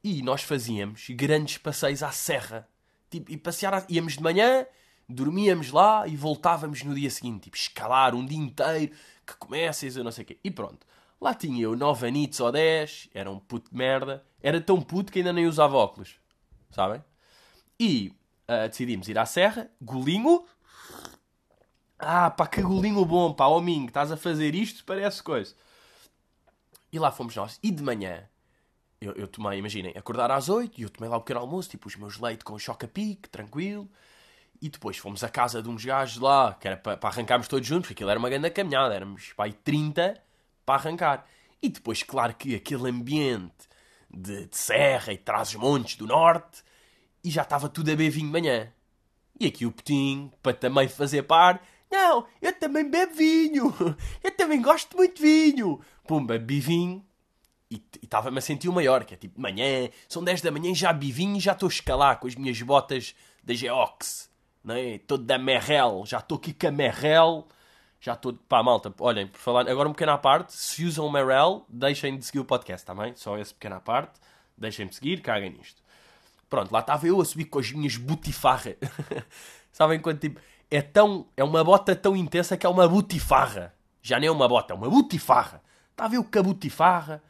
E 0.02 0.22
nós 0.22 0.40
fazíamos 0.40 1.06
grandes 1.10 1.58
passeios 1.58 2.02
à 2.02 2.10
serra 2.10 2.66
Tipo, 3.10 3.30
e 3.30 3.36
passear, 3.36 3.86
íamos 3.88 4.14
de 4.14 4.22
manhã, 4.22 4.66
dormíamos 5.08 5.70
lá 5.70 6.06
e 6.06 6.16
voltávamos 6.16 6.82
no 6.82 6.94
dia 6.94 7.10
seguinte. 7.10 7.44
Tipo, 7.44 7.56
escalar 7.56 8.14
um 8.14 8.24
dia 8.24 8.38
inteiro, 8.38 8.94
que 9.26 9.36
começas, 9.36 9.96
eu 9.96 10.04
não 10.04 10.12
sei 10.12 10.24
o 10.24 10.26
quê. 10.26 10.38
E 10.42 10.50
pronto. 10.50 10.86
Lá 11.20 11.34
tinha 11.34 11.62
eu 11.62 11.74
9 11.74 12.06
anitos 12.06 12.40
ou 12.40 12.52
10, 12.52 13.08
era 13.14 13.30
um 13.30 13.38
puto 13.38 13.70
de 13.70 13.76
merda. 13.76 14.24
Era 14.40 14.60
tão 14.60 14.80
puto 14.80 15.10
que 15.10 15.18
ainda 15.18 15.32
nem 15.32 15.46
usava 15.46 15.76
óculos. 15.76 16.16
Sabem? 16.70 17.02
E 17.80 18.12
uh, 18.48 18.68
decidimos 18.68 19.08
ir 19.08 19.18
à 19.18 19.24
serra, 19.24 19.70
golinho. 19.80 20.44
Ah, 21.98 22.30
pá, 22.30 22.46
que 22.46 22.60
golinho 22.60 23.04
bom, 23.04 23.32
pá, 23.32 23.46
ó 23.46 23.60
Mingo, 23.60 23.88
estás 23.88 24.12
a 24.12 24.16
fazer 24.16 24.54
isto, 24.54 24.84
parece 24.84 25.22
coisa. 25.22 25.54
E 26.92 26.98
lá 26.98 27.10
fomos 27.10 27.34
nós. 27.34 27.58
E 27.62 27.70
de 27.70 27.82
manhã, 27.82 28.28
eu, 29.00 29.12
eu 29.12 29.26
tomei, 29.26 29.58
imaginem, 29.58 29.92
acordar 29.96 30.30
às 30.30 30.50
8 30.50 30.78
e 30.78 30.82
eu 30.82 30.90
tomei 30.90 31.08
lá 31.08 31.16
o 31.16 31.20
pequeno 31.20 31.40
almoço, 31.40 31.70
tipo 31.70 31.88
os 31.88 31.96
meus 31.96 32.18
leite 32.18 32.44
com 32.44 32.58
choca-pique, 32.58 33.28
tranquilo. 33.30 33.90
E 34.60 34.68
depois 34.68 34.98
fomos 34.98 35.24
à 35.24 35.28
casa 35.28 35.62
de 35.62 35.68
uns 35.68 35.84
gajos 35.84 36.18
lá, 36.18 36.54
que 36.54 36.66
era 36.68 36.76
para, 36.76 36.96
para 36.96 37.08
arrancarmos 37.08 37.48
todos 37.48 37.66
juntos, 37.66 37.88
porque 37.88 37.94
aquilo 37.94 38.10
era 38.10 38.18
uma 38.18 38.28
grande 38.28 38.50
caminhada, 38.50 38.94
éramos 38.94 39.32
pai 39.32 39.52
30 39.52 40.25
para 40.66 40.80
arrancar. 40.80 41.26
E 41.62 41.68
depois, 41.70 42.02
claro 42.02 42.34
que 42.34 42.54
aquele 42.54 42.90
ambiente 42.90 43.66
de, 44.10 44.46
de 44.46 44.56
serra 44.56 45.12
e 45.12 45.16
traz 45.16 45.50
os 45.50 45.54
montes 45.54 45.96
do 45.96 46.06
norte, 46.06 46.62
e 47.24 47.30
já 47.30 47.42
estava 47.42 47.68
tudo 47.68 47.88
a 47.88 47.96
beber 47.96 48.10
vinho 48.10 48.26
de 48.26 48.32
manhã. 48.32 48.72
E 49.38 49.46
aqui 49.46 49.64
o 49.64 49.72
Petinho, 49.72 50.32
para 50.42 50.52
também 50.52 50.88
fazer 50.88 51.22
par, 51.22 51.62
não, 51.90 52.26
eu 52.42 52.52
também 52.52 52.88
bebo 52.88 53.14
vinho, 53.14 53.74
eu 54.22 54.30
também 54.32 54.60
gosto 54.60 54.96
muito 54.96 55.16
de 55.16 55.22
vinho. 55.22 55.80
Pumba, 56.06 56.38
bebi 56.38 56.60
vinho, 56.60 57.04
e 57.70 57.82
estava-me 58.02 58.38
a 58.38 58.40
sentir 58.40 58.68
o 58.68 58.72
maior, 58.72 59.04
que 59.04 59.14
é 59.14 59.16
tipo, 59.16 59.40
manhã, 59.40 59.88
são 60.08 60.22
10 60.22 60.40
da 60.40 60.50
manhã, 60.50 60.74
já 60.74 60.92
bivinho 60.92 61.36
e 61.36 61.40
já 61.40 61.52
estou 61.52 61.68
a 61.68 61.72
escalar 61.72 62.18
com 62.18 62.26
as 62.26 62.34
minhas 62.34 62.60
botas 62.62 63.14
da 63.42 63.54
Geox, 63.54 64.30
não 64.62 64.74
é? 64.74 64.98
Todo 64.98 65.24
da 65.24 65.38
Merrell, 65.38 66.04
já 66.06 66.18
estou 66.18 66.38
aqui 66.38 66.52
com 66.52 66.68
a 66.68 66.70
Merrell, 66.70 67.46
já 68.00 68.12
estou, 68.12 68.34
pá, 68.48 68.62
malta, 68.62 68.92
olhem, 69.00 69.26
por 69.26 69.38
falar, 69.38 69.68
agora 69.68 69.88
um 69.88 69.92
pequeno 69.92 70.12
à 70.12 70.18
parte, 70.18 70.52
se 70.52 70.84
usam 70.84 71.10
Merrell, 71.10 71.64
deixem 71.68 72.18
de 72.18 72.24
seguir 72.24 72.40
o 72.40 72.44
podcast, 72.44 72.86
também, 72.86 73.12
tá 73.12 73.18
só 73.18 73.38
esse 73.38 73.52
pequeno 73.54 73.76
à 73.76 73.80
parte, 73.80 74.20
deixem-me 74.56 74.92
seguir, 74.92 75.20
caguem 75.20 75.50
nisto. 75.50 75.82
Pronto, 76.48 76.72
lá 76.72 76.80
estava 76.80 77.06
eu 77.06 77.20
a 77.20 77.24
subir 77.24 77.46
com 77.46 77.58
as 77.58 77.72
minhas 77.72 77.96
butifarra. 77.96 78.76
Sabem 79.72 80.00
quando, 80.00 80.20
tipo, 80.20 80.40
é 80.70 80.80
tão, 80.80 81.26
é 81.36 81.42
uma 81.42 81.62
bota 81.64 81.94
tão 81.96 82.16
intensa 82.16 82.56
que 82.56 82.64
é 82.64 82.68
uma 82.68 82.88
butifarra. 82.88 83.74
Já 84.00 84.20
nem 84.20 84.28
é 84.28 84.32
uma 84.32 84.48
bota, 84.48 84.72
é 84.72 84.76
uma 84.76 84.88
butifarra. 84.88 85.60
Estava 85.90 86.14
eu 86.14 86.22
com 86.22 86.38
a 86.38 86.42
butifarra, 86.42 87.22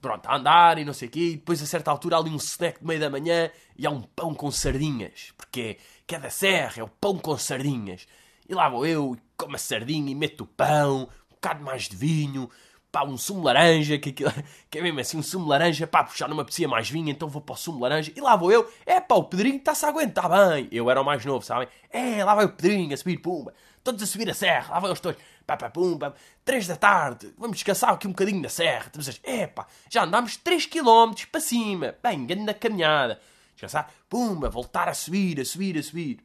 pronto, 0.00 0.26
a 0.26 0.36
andar 0.36 0.78
e 0.78 0.84
não 0.84 0.92
sei 0.92 1.08
o 1.08 1.10
quê, 1.10 1.20
e 1.20 1.36
depois 1.36 1.62
a 1.62 1.66
certa 1.66 1.90
altura 1.90 2.16
há 2.16 2.18
ali 2.18 2.30
um 2.30 2.36
snack 2.36 2.80
de 2.80 2.86
meio 2.86 3.00
da 3.00 3.08
manhã 3.08 3.50
e 3.76 3.86
há 3.86 3.90
um 3.90 4.02
pão 4.02 4.34
com 4.34 4.50
sardinhas, 4.50 5.32
porque 5.36 5.60
é, 5.60 5.76
que 6.06 6.14
é 6.14 6.20
da 6.20 6.30
serra, 6.30 6.74
é 6.80 6.82
o 6.82 6.88
pão 6.88 7.18
com 7.18 7.36
sardinhas. 7.36 8.06
E 8.48 8.54
lá 8.54 8.68
vou 8.68 8.84
eu, 8.84 9.16
como 9.42 9.56
a 9.56 9.58
sardinha 9.58 10.10
e 10.10 10.14
meto 10.14 10.42
o 10.42 10.46
pão, 10.46 11.08
um 11.30 11.34
bocado 11.34 11.62
mais 11.64 11.88
de 11.88 11.96
vinho, 11.96 12.48
pá, 12.92 13.04
um 13.04 13.16
sumo 13.16 13.42
laranja, 13.42 13.98
que, 13.98 14.10
aquilo, 14.10 14.32
que 14.70 14.78
é 14.78 14.82
mesmo 14.82 15.00
assim, 15.00 15.18
um 15.18 15.22
sumo 15.22 15.48
laranja, 15.48 15.86
pá, 15.86 16.08
não 16.20 16.36
me 16.36 16.42
apetecia 16.42 16.68
mais 16.68 16.88
vinho, 16.88 17.10
então 17.10 17.28
vou 17.28 17.42
para 17.42 17.54
o 17.54 17.56
sumo 17.56 17.80
laranja, 17.80 18.12
e 18.14 18.20
lá 18.20 18.36
vou 18.36 18.52
eu, 18.52 18.70
é 18.86 19.00
pá, 19.00 19.16
o 19.16 19.24
Pedrinho 19.24 19.56
está-se 19.56 19.84
a 19.84 19.88
aguentar 19.88 20.28
bem. 20.28 20.68
Eu 20.70 20.90
era 20.90 21.00
o 21.00 21.04
mais 21.04 21.24
novo, 21.24 21.44
sabem? 21.44 21.68
É, 21.90 22.24
lá 22.24 22.34
vai 22.34 22.44
o 22.44 22.50
Pedrinho 22.52 22.94
a 22.94 22.96
subir, 22.96 23.18
pumba, 23.18 23.52
todos 23.82 24.02
a 24.02 24.06
subir 24.06 24.30
a 24.30 24.34
serra, 24.34 24.74
lá 24.74 24.80
vai 24.80 24.92
os 24.92 25.00
todos 25.00 25.20
pá, 25.46 25.56
pá, 25.56 25.70
pum, 25.70 25.98
pá, 25.98 26.12
3 26.44 26.66
da 26.66 26.76
tarde, 26.76 27.32
vamos 27.36 27.56
descansar 27.56 27.90
aqui 27.90 28.06
um 28.06 28.10
bocadinho 28.10 28.40
na 28.40 28.48
serra. 28.48 28.86
Estamos 28.86 29.08
a 29.08 29.30
epá, 29.30 29.66
já 29.90 30.04
andámos 30.04 30.36
3 30.36 30.66
km 30.66 31.12
para 31.30 31.40
cima, 31.40 31.94
bem, 32.02 32.26
grande 32.26 32.54
caminhada. 32.54 33.20
Descansar, 33.54 33.90
pumba, 34.08 34.48
voltar 34.48 34.88
a 34.88 34.94
subir, 34.94 35.40
a 35.40 35.44
subir, 35.44 35.78
a 35.78 35.82
subir. 35.82 36.20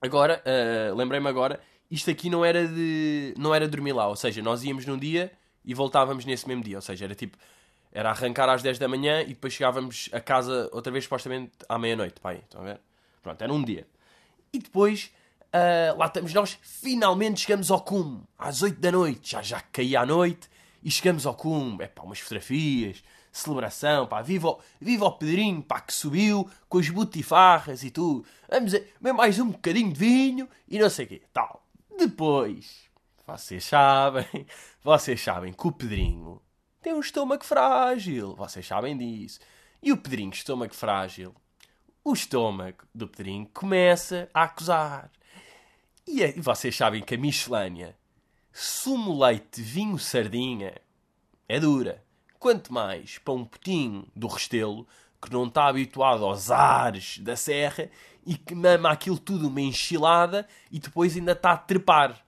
Agora, 0.00 0.42
uh, 0.46 0.94
lembrei-me 0.94 1.28
agora, 1.28 1.60
isto 1.90 2.10
aqui 2.10 2.30
não 2.30 2.44
era 2.44 2.66
de 2.66 3.34
não 3.36 3.54
era 3.54 3.68
dormir 3.68 3.92
lá, 3.92 4.06
ou 4.08 4.16
seja, 4.16 4.42
nós 4.42 4.62
íamos 4.62 4.86
num 4.86 4.98
dia 4.98 5.32
e 5.64 5.74
voltávamos 5.74 6.24
nesse 6.24 6.46
mesmo 6.46 6.62
dia, 6.62 6.76
ou 6.76 6.82
seja, 6.82 7.04
era 7.04 7.14
tipo, 7.14 7.36
era 7.92 8.10
arrancar 8.10 8.48
às 8.48 8.62
10 8.62 8.78
da 8.78 8.88
manhã 8.88 9.22
e 9.22 9.28
depois 9.28 9.52
chegávamos 9.52 10.08
a 10.12 10.20
casa 10.20 10.68
outra 10.72 10.92
vez 10.92 11.04
supostamente 11.04 11.52
à 11.68 11.78
meia-noite, 11.78 12.20
pá, 12.20 12.30
aí, 12.30 12.38
estão 12.38 12.60
a 12.60 12.64
ver? 12.64 12.80
Pronto, 13.22 13.42
era 13.42 13.52
um 13.52 13.62
dia. 13.62 13.86
E 14.52 14.58
depois 14.58 15.10
Uh, 15.50 15.98
lá 15.98 16.06
estamos 16.06 16.32
nós, 16.32 16.56
finalmente 16.62 17.40
chegamos 17.40 17.72
ao 17.72 17.80
cume, 17.80 18.22
às 18.38 18.62
8 18.62 18.78
da 18.78 18.92
noite, 18.92 19.32
já 19.32 19.42
já 19.42 19.60
caía 19.60 20.00
a 20.02 20.06
noite, 20.06 20.48
e 20.80 20.88
chegamos 20.88 21.26
ao 21.26 21.34
cume, 21.34 21.82
é 21.82 21.88
pá, 21.88 22.04
umas 22.04 22.20
fotografias, 22.20 23.02
celebração, 23.32 24.06
pá, 24.06 24.22
viva 24.22 24.56
viva 24.80 25.06
o 25.06 25.12
Pedrinho, 25.12 25.60
pá, 25.60 25.80
que 25.80 25.92
subiu 25.92 26.48
com 26.68 26.78
as 26.78 26.88
butifarras 26.88 27.82
e 27.82 27.90
tudo, 27.90 28.24
vamos 28.48 28.74
a, 28.76 29.12
mais 29.12 29.40
um 29.40 29.50
bocadinho 29.50 29.92
de 29.92 29.98
vinho 29.98 30.48
e 30.68 30.78
não 30.78 30.88
sei 30.88 31.06
o 31.06 31.08
quê, 31.08 31.22
tal. 31.32 31.66
Depois, 31.96 32.88
vocês 33.26 33.64
sabem, 33.64 34.46
vocês 34.82 35.20
sabem 35.20 35.52
que 35.52 35.66
o 35.66 35.72
Pedrinho 35.72 36.40
tem 36.82 36.94
um 36.94 37.00
estômago 37.00 37.44
frágil, 37.44 38.34
vocês 38.34 38.66
sabem 38.66 38.96
disso. 38.96 39.38
E 39.82 39.92
o 39.92 39.96
Pedrinho, 39.96 40.32
estômago 40.32 40.74
frágil, 40.74 41.34
o 42.02 42.12
estômago 42.12 42.84
do 42.94 43.06
Pedrinho 43.06 43.48
começa 43.52 44.28
a 44.32 44.44
acusar. 44.44 45.10
E, 46.06 46.32
vocês 46.40 46.74
sabem 46.74 47.02
que 47.02 47.14
a 47.14 47.18
Michelânia, 47.18 47.96
sumo 48.52 49.22
leite, 49.22 49.60
vinho, 49.62 49.98
sardinha, 49.98 50.74
é 51.48 51.60
dura. 51.60 52.02
Quanto 52.38 52.72
mais 52.72 53.18
para 53.18 53.34
um 53.34 53.44
putinho 53.44 54.08
do 54.16 54.26
Restelo, 54.26 54.88
que 55.20 55.32
não 55.32 55.46
está 55.46 55.66
habituado 55.66 56.24
aos 56.24 56.50
ares 56.50 57.18
da 57.18 57.36
serra 57.36 57.90
e 58.26 58.36
que 58.36 58.54
mama 58.54 58.90
aquilo 58.90 59.18
tudo 59.18 59.48
uma 59.48 59.60
enchilada 59.60 60.46
e 60.70 60.78
depois 60.78 61.16
ainda 61.16 61.32
está 61.32 61.52
a 61.52 61.56
trepar. 61.56 62.24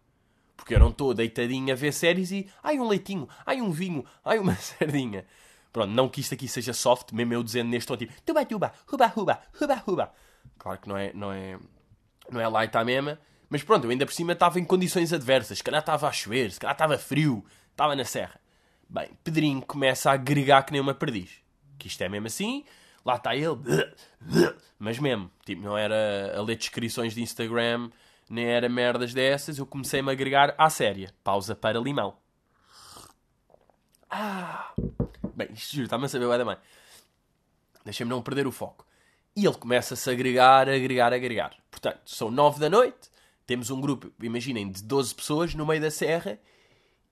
Porque 0.57 0.75
eu 0.75 0.79
não 0.79 0.91
estou 0.91 1.13
deitadinho 1.13 1.73
a 1.73 1.77
ver 1.77 1.93
séries 1.93 2.31
e. 2.31 2.49
Ai, 2.63 2.79
um 2.79 2.87
leitinho, 2.87 3.29
ai, 3.45 3.61
um 3.61 3.71
vinho, 3.71 4.05
ai, 4.25 4.39
uma 4.39 4.55
sardinha. 4.57 5.25
Pronto, 5.73 5.91
não 5.91 6.09
que 6.09 6.21
isto 6.21 6.35
aqui 6.35 6.47
seja 6.47 6.73
soft, 6.73 7.13
mesmo 7.13 7.33
eu 7.33 7.43
dizendo 7.43 7.71
neste 7.71 7.89
tom 7.89 7.97
tipo 7.97 8.13
tuba 8.23 8.45
tuba, 8.45 8.73
ruba 8.87 9.07
ruba, 9.07 9.41
ruba 9.59 9.75
ruba. 9.75 10.13
Claro 10.59 10.79
que 10.79 10.89
não 10.89 10.97
é, 10.97 11.13
não 11.15 11.33
é, 11.33 11.59
não 12.31 12.41
é 12.41 12.47
light 12.47 12.77
à 12.77 12.85
mesma, 12.85 13.19
mas 13.49 13.63
pronto, 13.63 13.85
eu 13.85 13.91
ainda 13.91 14.07
por 14.07 14.13
cima 14.13 14.35
estava 14.35 14.61
em 14.61 14.65
condições 14.65 15.13
adversas. 15.13 15.59
Se 15.59 15.65
calhar 15.65 15.81
estava 15.81 16.07
a 16.07 16.13
chover, 16.13 16.53
se 16.53 16.61
calhar 16.61 16.75
estava 16.75 16.99
frio, 16.99 17.45
estava 17.71 17.97
na 17.97 18.05
serra. 18.05 18.39
Bem, 18.89 19.09
Pedrinho 19.25 19.63
começa 19.63 20.11
a 20.11 20.15
agregar 20.15 20.63
que 20.63 20.73
nem 20.73 20.81
uma 20.81 20.95
perdiz. 20.95 21.31
Que 21.79 21.89
isto 21.89 22.03
é 22.03 22.09
mesmo 22.09 22.27
assim. 22.27 22.65
Lá 23.05 23.17
está 23.17 23.35
ele, 23.35 23.59
mas 24.79 24.99
mesmo, 24.99 25.31
tipo, 25.45 25.63
não 25.63 25.77
era 25.77 26.37
a 26.37 26.43
ler 26.43 26.57
descrições 26.57 27.15
de 27.15 27.23
Instagram, 27.23 27.91
nem 28.29 28.47
era 28.47 28.69
merdas 28.69 29.13
dessas, 29.13 29.59
eu 29.59 29.67
comecei-me 29.67 30.09
a 30.09 30.13
agregar 30.13 30.55
à 30.57 30.71
séria. 30.71 31.13
Pausa 31.23 31.55
para 31.55 31.79
limão. 31.79 32.17
Ah! 34.11 34.73
Bem, 35.35 35.49
isto 35.53 35.75
juro, 35.75 35.85
está-me 35.85 36.05
a 36.05 36.09
saber 36.09 36.29
bem 36.29 36.39
da 36.39 36.45
mãe. 36.45 36.57
Deixa-me 37.85 38.11
não 38.11 38.23
perder 38.23 38.47
o 38.47 38.53
foco. 38.53 38.87
E 39.35 39.47
ele 39.47 39.57
começa-se 39.57 40.09
a 40.09 40.13
agregar, 40.13 40.69
agregar, 40.69 41.13
agregar. 41.13 41.57
Portanto, 41.71 42.01
são 42.05 42.31
nove 42.31 42.61
da 42.61 42.69
noite, 42.69 43.11
temos 43.47 43.71
um 43.71 43.81
grupo, 43.81 44.13
imaginem, 44.23 44.71
de 44.71 44.83
12 44.83 45.15
pessoas 45.15 45.55
no 45.55 45.67
meio 45.67 45.81
da 45.81 45.91
serra 45.91 46.39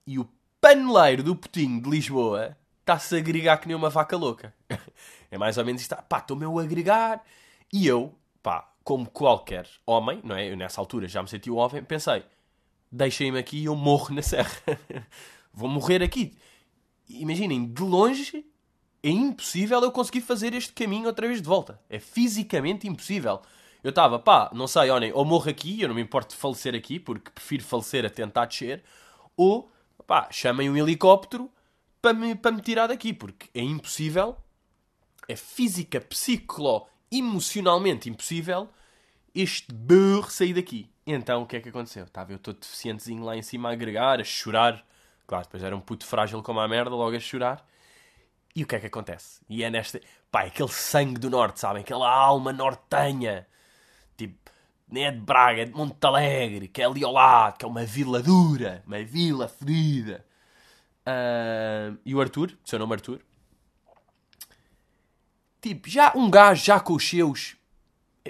e 0.05 0.19
o 0.19 0.29
paneleiro 0.59 1.23
do 1.23 1.35
Putinho 1.35 1.81
de 1.81 1.89
Lisboa 1.89 2.55
está-se 2.79 3.15
a 3.15 3.17
agregar 3.17 3.57
que 3.57 3.67
nem 3.67 3.75
uma 3.75 3.89
vaca 3.89 4.15
louca. 4.15 4.53
É 5.31 5.37
mais 5.37 5.57
ou 5.57 5.65
menos 5.65 5.81
isto. 5.81 5.95
Pá, 6.07 6.19
estou-me 6.19 6.45
a 6.45 6.63
agregar. 6.63 7.23
E 7.71 7.87
eu, 7.87 8.13
pá, 8.43 8.69
como 8.83 9.09
qualquer 9.09 9.67
homem, 9.85 10.19
não 10.23 10.35
é? 10.35 10.51
Eu 10.51 10.57
nessa 10.57 10.81
altura 10.81 11.07
já 11.07 11.23
me 11.23 11.29
senti 11.29 11.49
um 11.49 11.55
homem, 11.55 11.83
pensei, 11.83 12.23
deixem-me 12.91 13.39
aqui 13.39 13.59
e 13.59 13.65
eu 13.65 13.75
morro 13.75 14.13
na 14.13 14.21
serra. 14.21 14.51
Vou 15.53 15.69
morrer 15.69 16.03
aqui. 16.03 16.33
Imaginem, 17.09 17.65
de 17.65 17.81
longe 17.81 18.45
é 19.03 19.09
impossível 19.09 19.81
eu 19.81 19.91
conseguir 19.91 20.21
fazer 20.21 20.53
este 20.53 20.73
caminho 20.73 21.07
outra 21.07 21.27
vez 21.27 21.41
de 21.41 21.47
volta. 21.47 21.79
É 21.89 21.99
fisicamente 21.99 22.87
impossível. 22.87 23.41
Eu 23.83 23.89
estava, 23.89 24.19
pá, 24.19 24.51
não 24.53 24.67
sei, 24.67 24.91
olhem, 24.91 25.11
ou 25.11 25.25
morro 25.25 25.49
aqui, 25.49 25.81
eu 25.81 25.87
não 25.87 25.95
me 25.95 26.01
importo 26.01 26.35
de 26.35 26.39
falecer 26.39 26.75
aqui, 26.75 26.99
porque 26.99 27.31
prefiro 27.31 27.63
falecer 27.63 28.05
a 28.05 28.09
tentar 28.11 28.45
descer, 28.45 28.83
ou, 29.35 29.71
pá, 30.05 30.27
chamem 30.31 30.69
um 30.69 30.77
helicóptero 30.77 31.49
para 31.99 32.13
me, 32.13 32.35
para 32.35 32.51
me 32.51 32.61
tirar 32.61 32.87
daqui, 32.87 33.11
porque 33.11 33.49
é 33.55 33.63
impossível, 33.63 34.37
é 35.31 35.35
física, 35.35 35.99
psicolo, 36.01 36.87
emocionalmente 37.11 38.09
impossível 38.09 38.69
este 39.33 39.73
burro 39.73 40.29
sair 40.29 40.53
daqui. 40.53 40.89
Então, 41.05 41.43
o 41.43 41.45
que 41.45 41.55
é 41.55 41.61
que 41.61 41.69
aconteceu? 41.69 42.03
Estava 42.03 42.31
eu 42.31 42.39
todo 42.39 42.59
deficientezinho 42.59 43.23
lá 43.23 43.35
em 43.35 43.41
cima 43.41 43.69
a 43.69 43.73
agregar, 43.73 44.19
a 44.19 44.23
chorar. 44.23 44.85
Claro, 45.25 45.45
depois 45.45 45.63
era 45.63 45.75
um 45.75 45.81
puto 45.81 46.05
frágil 46.05 46.43
como 46.43 46.59
a 46.59 46.67
merda, 46.67 46.91
logo 46.91 47.15
a 47.15 47.19
chorar. 47.19 47.65
E 48.55 48.63
o 48.63 48.67
que 48.67 48.75
é 48.75 48.79
que 48.79 48.87
acontece? 48.87 49.41
E 49.49 49.63
é 49.63 49.69
nesta. 49.69 50.01
Pá, 50.29 50.43
aquele 50.43 50.69
sangue 50.69 51.19
do 51.19 51.29
norte, 51.29 51.59
sabem? 51.59 51.81
Aquela 51.81 52.09
alma 52.09 52.51
nortenha. 52.51 53.47
Tipo, 54.17 54.37
nem 54.89 55.05
é 55.05 55.11
de 55.11 55.19
Braga, 55.19 55.61
é 55.61 55.65
de 55.65 55.71
Monte 55.71 56.05
Alegre, 56.05 56.67
que 56.67 56.81
é 56.81 56.85
ali 56.85 57.03
ao 57.03 57.13
lado, 57.13 57.57
que 57.57 57.65
é 57.65 57.67
uma 57.67 57.85
vila 57.85 58.21
dura, 58.21 58.83
uma 58.85 59.01
vila 59.03 59.47
ferida. 59.47 60.25
Uh, 61.01 61.97
e 62.05 62.13
o 62.13 62.21
Arthur, 62.21 62.57
seu 62.65 62.77
nome 62.77 62.93
Arthur. 62.93 63.21
Tipo, 65.61 65.89
já 65.89 66.11
um 66.15 66.29
gajo 66.29 66.65
já 66.65 66.79
com 66.79 66.93
os 66.93 67.07
seus. 67.07 67.55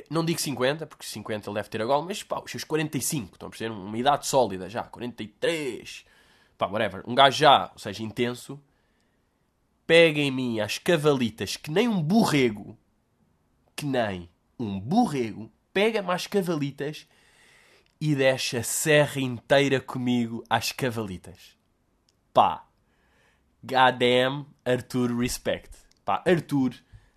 Não 0.09 0.23
digo 0.23 0.39
50, 0.39 0.85
porque 0.85 1.05
50 1.05 1.50
ele 1.50 1.55
deve 1.55 1.69
ter 1.69 1.81
agora, 1.81 2.01
mas 2.01 2.23
pá, 2.23 2.41
os 2.43 2.51
seus 2.51 2.63
45. 2.63 3.33
Estão 3.33 3.47
a 3.47 3.50
perceber? 3.50 3.73
Uma 3.73 3.97
idade 3.97 4.27
sólida 4.27 4.69
já, 4.69 4.83
43. 4.83 6.05
Pá, 6.57 6.67
whatever. 6.67 7.03
Um 7.07 7.15
gajo 7.15 7.38
já, 7.38 7.71
ou 7.73 7.79
seja, 7.79 8.03
intenso 8.03 8.59
pega 9.91 10.21
em 10.21 10.31
mim 10.31 10.61
as 10.61 10.77
cavalitas 10.77 11.57
que 11.57 11.69
nem 11.69 11.85
um 11.85 12.01
borrego, 12.01 12.77
que 13.75 13.85
nem 13.85 14.29
um 14.57 14.79
borrego, 14.79 15.51
pega-me 15.73 16.11
às 16.11 16.27
cavalitas 16.27 17.05
e 18.00 18.15
deixa 18.15 18.59
a 18.59 18.63
serra 18.63 19.19
inteira 19.19 19.81
comigo 19.81 20.45
às 20.50 20.71
cavalitas. 20.71 21.57
Pá, 22.33 22.65
goddamn 23.61 24.45
Arthur 24.63 25.13
respect. 25.17 25.77
Pá, 26.05 26.23
Arthur, 26.25 26.73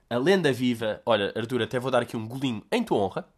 a 0.08 0.16
lenda 0.16 0.52
viva. 0.52 1.00
Olha, 1.04 1.32
Arthur, 1.36 1.62
até 1.62 1.78
vou 1.78 1.90
dar 1.90 2.02
aqui 2.02 2.16
um 2.16 2.26
golinho 2.26 2.62
em 2.70 2.82
tua 2.82 2.98
honra. 2.98 3.28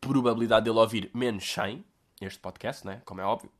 Probabilidade 0.00 0.64
dele 0.64 0.78
ouvir 0.78 1.10
menos 1.12 1.44
100 1.52 1.84
este 2.20 2.38
podcast, 2.38 2.86
né? 2.86 3.02
Como 3.04 3.20
é 3.20 3.24
óbvio. 3.24 3.50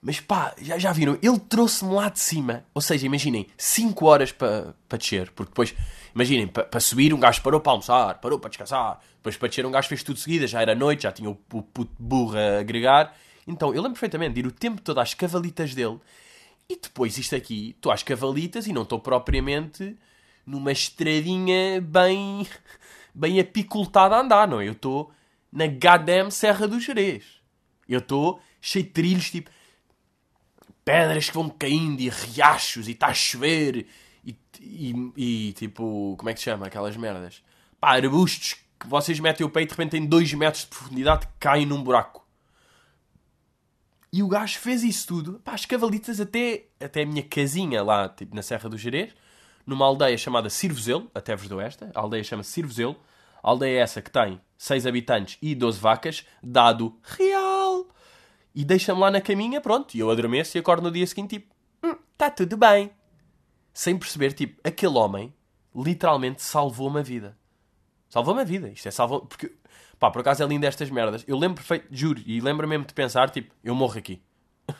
Mas 0.00 0.20
pá, 0.20 0.54
já, 0.60 0.78
já 0.78 0.92
viram? 0.92 1.18
Ele 1.22 1.38
trouxe-me 1.38 1.92
lá 1.92 2.08
de 2.08 2.20
cima. 2.20 2.64
Ou 2.72 2.80
seja, 2.80 3.06
imaginem, 3.06 3.48
5 3.56 4.06
horas 4.06 4.32
para 4.32 4.74
pa 4.88 4.96
descer. 4.96 5.30
Porque 5.32 5.50
depois, 5.50 5.74
imaginem, 6.14 6.46
para 6.46 6.64
pa 6.64 6.80
subir 6.80 7.12
um 7.12 7.20
gajo 7.20 7.42
parou 7.42 7.60
para 7.60 7.72
almoçar, 7.72 8.18
parou 8.20 8.38
para 8.38 8.50
descansar. 8.50 9.00
Depois 9.16 9.36
para 9.36 9.48
descer 9.48 9.66
um 9.66 9.70
gajo 9.70 9.88
fez 9.88 10.02
tudo 10.02 10.16
de 10.16 10.22
seguida. 10.22 10.46
Já 10.46 10.62
era 10.62 10.74
noite, 10.74 11.02
já 11.02 11.12
tinha 11.12 11.30
o, 11.30 11.38
o 11.52 11.62
puto 11.62 11.92
burro 11.98 12.36
a 12.36 12.60
agregar. 12.60 13.14
Então, 13.46 13.68
eu 13.68 13.82
lembro 13.82 13.92
perfeitamente 13.92 14.34
de 14.34 14.40
ir 14.40 14.46
o 14.46 14.52
tempo 14.52 14.80
todo 14.80 14.98
às 15.00 15.14
cavalitas 15.14 15.74
dele. 15.74 15.98
E 16.70 16.76
depois 16.76 17.16
isto 17.16 17.34
aqui, 17.34 17.70
estou 17.70 17.90
às 17.90 18.02
cavalitas 18.02 18.66
e 18.66 18.72
não 18.72 18.82
estou 18.82 19.00
propriamente 19.00 19.96
numa 20.44 20.70
estradinha 20.70 21.80
bem, 21.80 22.46
bem 23.14 23.40
apicultada 23.40 24.16
a 24.16 24.20
andar, 24.20 24.46
não 24.46 24.60
é? 24.60 24.68
Eu 24.68 24.72
estou 24.72 25.10
na 25.50 25.66
goddamn 25.66 26.30
Serra 26.30 26.68
do 26.68 26.78
Jerez. 26.78 27.24
Eu 27.88 28.00
estou 28.00 28.40
cheio 28.60 28.84
de 28.84 28.90
trilhos, 28.90 29.30
tipo 29.30 29.50
pedras 30.88 31.28
que 31.28 31.34
vão 31.34 31.50
caindo 31.50 32.00
e 32.00 32.08
riachos 32.08 32.88
e 32.88 32.92
está 32.92 33.08
a 33.08 33.14
chover 33.14 33.86
e, 34.24 34.34
e, 34.58 35.12
e, 35.16 35.52
tipo, 35.52 36.14
como 36.16 36.30
é 36.30 36.32
que 36.32 36.40
se 36.40 36.44
chama? 36.44 36.66
Aquelas 36.66 36.96
merdas. 36.96 37.42
Pá, 37.78 37.94
arbustos 37.94 38.56
que 38.80 38.86
vocês 38.86 39.20
metem 39.20 39.46
o 39.46 39.50
peito 39.50 39.68
e 39.68 39.74
de 39.74 39.76
repente 39.76 39.90
têm 39.90 40.06
2 40.06 40.32
metros 40.32 40.62
de 40.62 40.68
profundidade 40.70 41.26
que 41.26 41.32
caem 41.38 41.66
num 41.66 41.82
buraco. 41.82 42.26
E 44.12 44.22
o 44.22 44.28
gajo 44.28 44.58
fez 44.58 44.82
isso 44.82 45.06
tudo. 45.06 45.40
Pá, 45.44 45.52
as 45.52 45.66
cavalitas 45.66 46.20
até, 46.20 46.66
até 46.80 47.02
a 47.02 47.06
minha 47.06 47.22
casinha 47.22 47.82
lá, 47.82 48.08
tipo, 48.08 48.34
na 48.34 48.42
Serra 48.42 48.68
do 48.68 48.78
Gerês, 48.78 49.14
numa 49.66 49.84
aldeia 49.84 50.16
chamada 50.16 50.48
Sirvozelo, 50.48 51.10
até 51.14 51.36
vos 51.36 51.48
dou 51.48 51.60
esta, 51.60 51.90
a 51.94 52.00
aldeia 52.00 52.24
chama 52.24 52.42
Sirvozelo, 52.42 52.96
a 53.42 53.50
aldeia 53.50 53.78
é 53.78 53.82
essa 53.82 54.00
que 54.00 54.10
tem 54.10 54.40
6 54.56 54.86
habitantes 54.86 55.38
e 55.42 55.54
12 55.54 55.78
vacas, 55.78 56.24
dado 56.42 56.98
real 57.02 57.86
e 58.58 58.64
deixa-me 58.64 59.00
lá 59.00 59.08
na 59.08 59.20
caminha, 59.20 59.60
pronto, 59.60 59.94
e 59.94 60.00
eu 60.00 60.10
adormeço 60.10 60.56
e 60.56 60.58
acordo 60.58 60.82
no 60.82 60.90
dia 60.90 61.06
seguinte, 61.06 61.38
tipo, 61.38 61.54
hum, 61.80 61.94
tudo 62.36 62.56
bem. 62.56 62.90
Sem 63.72 63.96
perceber, 63.96 64.32
tipo, 64.32 64.60
aquele 64.64 64.98
homem 64.98 65.32
literalmente 65.72 66.42
salvou-me 66.42 66.98
a 66.98 67.02
vida. 67.02 67.38
Salvou-me 68.08 68.40
a 68.40 68.44
vida. 68.44 68.68
Isto 68.68 68.88
é 68.88 68.90
salvou 68.90 69.20
Porque, 69.26 69.54
pá, 69.98 70.10
por 70.10 70.20
acaso 70.20 70.42
é 70.42 70.46
lindo 70.46 70.64
estas 70.64 70.90
merdas. 70.90 71.24
Eu 71.26 71.36
lembro 71.38 71.56
perfeito, 71.56 71.86
juro, 71.90 72.22
e 72.24 72.40
lembro 72.40 72.66
mesmo 72.68 72.84
de 72.84 72.94
pensar, 72.94 73.30
tipo, 73.30 73.54
eu 73.62 73.74
morro 73.74 73.98
aqui. 73.98 74.22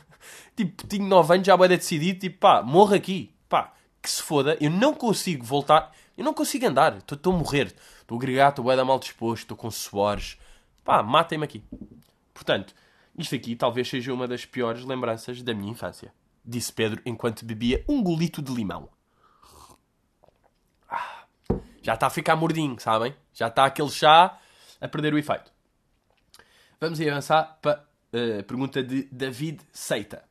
tipo, 0.57 0.87
tinha 0.87 1.07
9 1.07 1.35
anos, 1.35 1.47
já 1.47 1.57
vai 1.57 1.69
decidido, 1.69 2.21
tipo, 2.21 2.39
pá, 2.39 2.63
morro 2.63 2.95
aqui. 2.95 3.35
Pá, 3.49 3.73
que 4.03 4.11
se 4.11 4.23
foda, 4.23 4.57
eu 4.61 4.71
não 4.71 4.95
consigo 4.95 5.45
voltar, 5.45 5.93
eu 6.17 6.25
não 6.25 6.33
consigo 6.33 6.67
andar, 6.67 6.99
estou 6.99 7.33
a 7.33 7.37
morrer. 7.37 7.75
Estou 8.01 8.17
a 8.17 8.19
agregar, 8.19 8.49
estou 8.49 8.71
a 8.71 8.85
mal 8.85 8.99
disposto, 8.99 9.43
estou 9.43 9.57
com 9.57 9.71
suores. 9.71 10.39
Pá, 10.83 11.03
matem-me 11.03 11.45
aqui. 11.45 11.63
Portanto, 12.33 12.75
isto 13.17 13.35
aqui 13.35 13.55
talvez 13.55 13.89
seja 13.89 14.15
uma 14.15 14.27
das 14.27 14.47
piores 14.47 14.85
lembranças 14.85 15.43
da 15.43 15.53
minha 15.53 15.73
infância. 15.73 16.13
Disse 16.45 16.73
Pedro 16.73 17.03
enquanto 17.05 17.45
bebia 17.45 17.85
um 17.87 18.03
golito 18.03 18.41
de 18.41 18.51
limão. 18.51 18.89
Ah, 20.89 21.25
já 21.83 21.95
está 21.95 22.07
a 22.07 22.11
ficar 22.11 22.37
mordinho, 22.37 22.79
sabem? 22.81 23.15
Já 23.35 23.49
está 23.49 23.67
aquele 23.67 23.91
chá 23.91 24.39
a 24.80 24.88
perder 24.88 25.14
o 25.14 25.18
efeito. 25.18 25.52
Vamos 26.80 27.00
avançar 27.00 27.58
para 27.61 27.85
a 28.12 28.40
uh, 28.40 28.44
pergunta 28.44 28.82
de 28.82 29.04
David 29.04 29.61
Seita. 29.73 30.25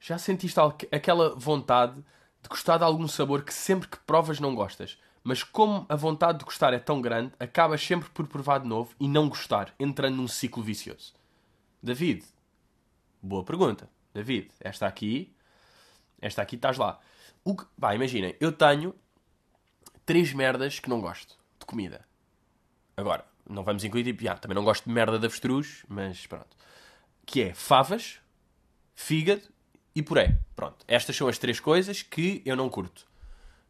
Já 0.00 0.18
sentiste 0.18 0.58
aquela 0.90 1.34
vontade 1.36 2.02
de 2.42 2.48
gostar 2.48 2.78
de 2.78 2.84
algum 2.84 3.06
sabor 3.06 3.44
que 3.44 3.52
sempre 3.52 3.88
que 3.88 3.98
provas 3.98 4.40
não 4.40 4.54
gostas? 4.54 4.98
Mas 5.22 5.42
como 5.42 5.84
a 5.88 5.94
vontade 5.94 6.38
de 6.38 6.44
gostar 6.44 6.72
é 6.72 6.78
tão 6.78 7.00
grande, 7.00 7.32
acabas 7.38 7.84
sempre 7.84 8.08
por 8.08 8.26
provar 8.26 8.60
de 8.60 8.66
novo 8.66 8.94
e 8.98 9.06
não 9.06 9.28
gostar, 9.28 9.74
entrando 9.78 10.16
num 10.16 10.26
ciclo 10.26 10.62
vicioso. 10.62 11.14
David, 11.82 12.24
boa 13.22 13.44
pergunta. 13.44 13.88
David, 14.14 14.50
esta 14.58 14.86
aqui, 14.86 15.34
esta 16.20 16.42
aqui 16.42 16.56
estás 16.56 16.78
lá. 16.78 16.98
O 17.44 17.54
que, 17.54 17.64
imaginem, 17.94 18.34
eu 18.40 18.50
tenho 18.50 18.94
três 20.04 20.32
merdas 20.32 20.80
que 20.80 20.88
não 20.88 21.00
gosto 21.00 21.38
de 21.58 21.66
comida. 21.66 22.04
Agora, 22.96 23.24
não 23.50 23.64
vamos 23.64 23.84
incluir 23.84 24.04
tipo, 24.04 24.28
ah, 24.28 24.36
também 24.36 24.54
não 24.54 24.64
gosto 24.64 24.84
de 24.84 24.92
merda 24.92 25.18
de 25.18 25.26
avestruz, 25.26 25.84
mas 25.88 26.26
pronto. 26.26 26.56
Que 27.26 27.42
é 27.42 27.54
favas, 27.54 28.18
fígado 28.94 29.42
e 29.94 30.02
puré. 30.02 30.38
Pronto, 30.54 30.84
estas 30.86 31.16
são 31.16 31.28
as 31.28 31.38
três 31.38 31.60
coisas 31.60 32.02
que 32.02 32.42
eu 32.44 32.56
não 32.56 32.68
curto. 32.68 33.06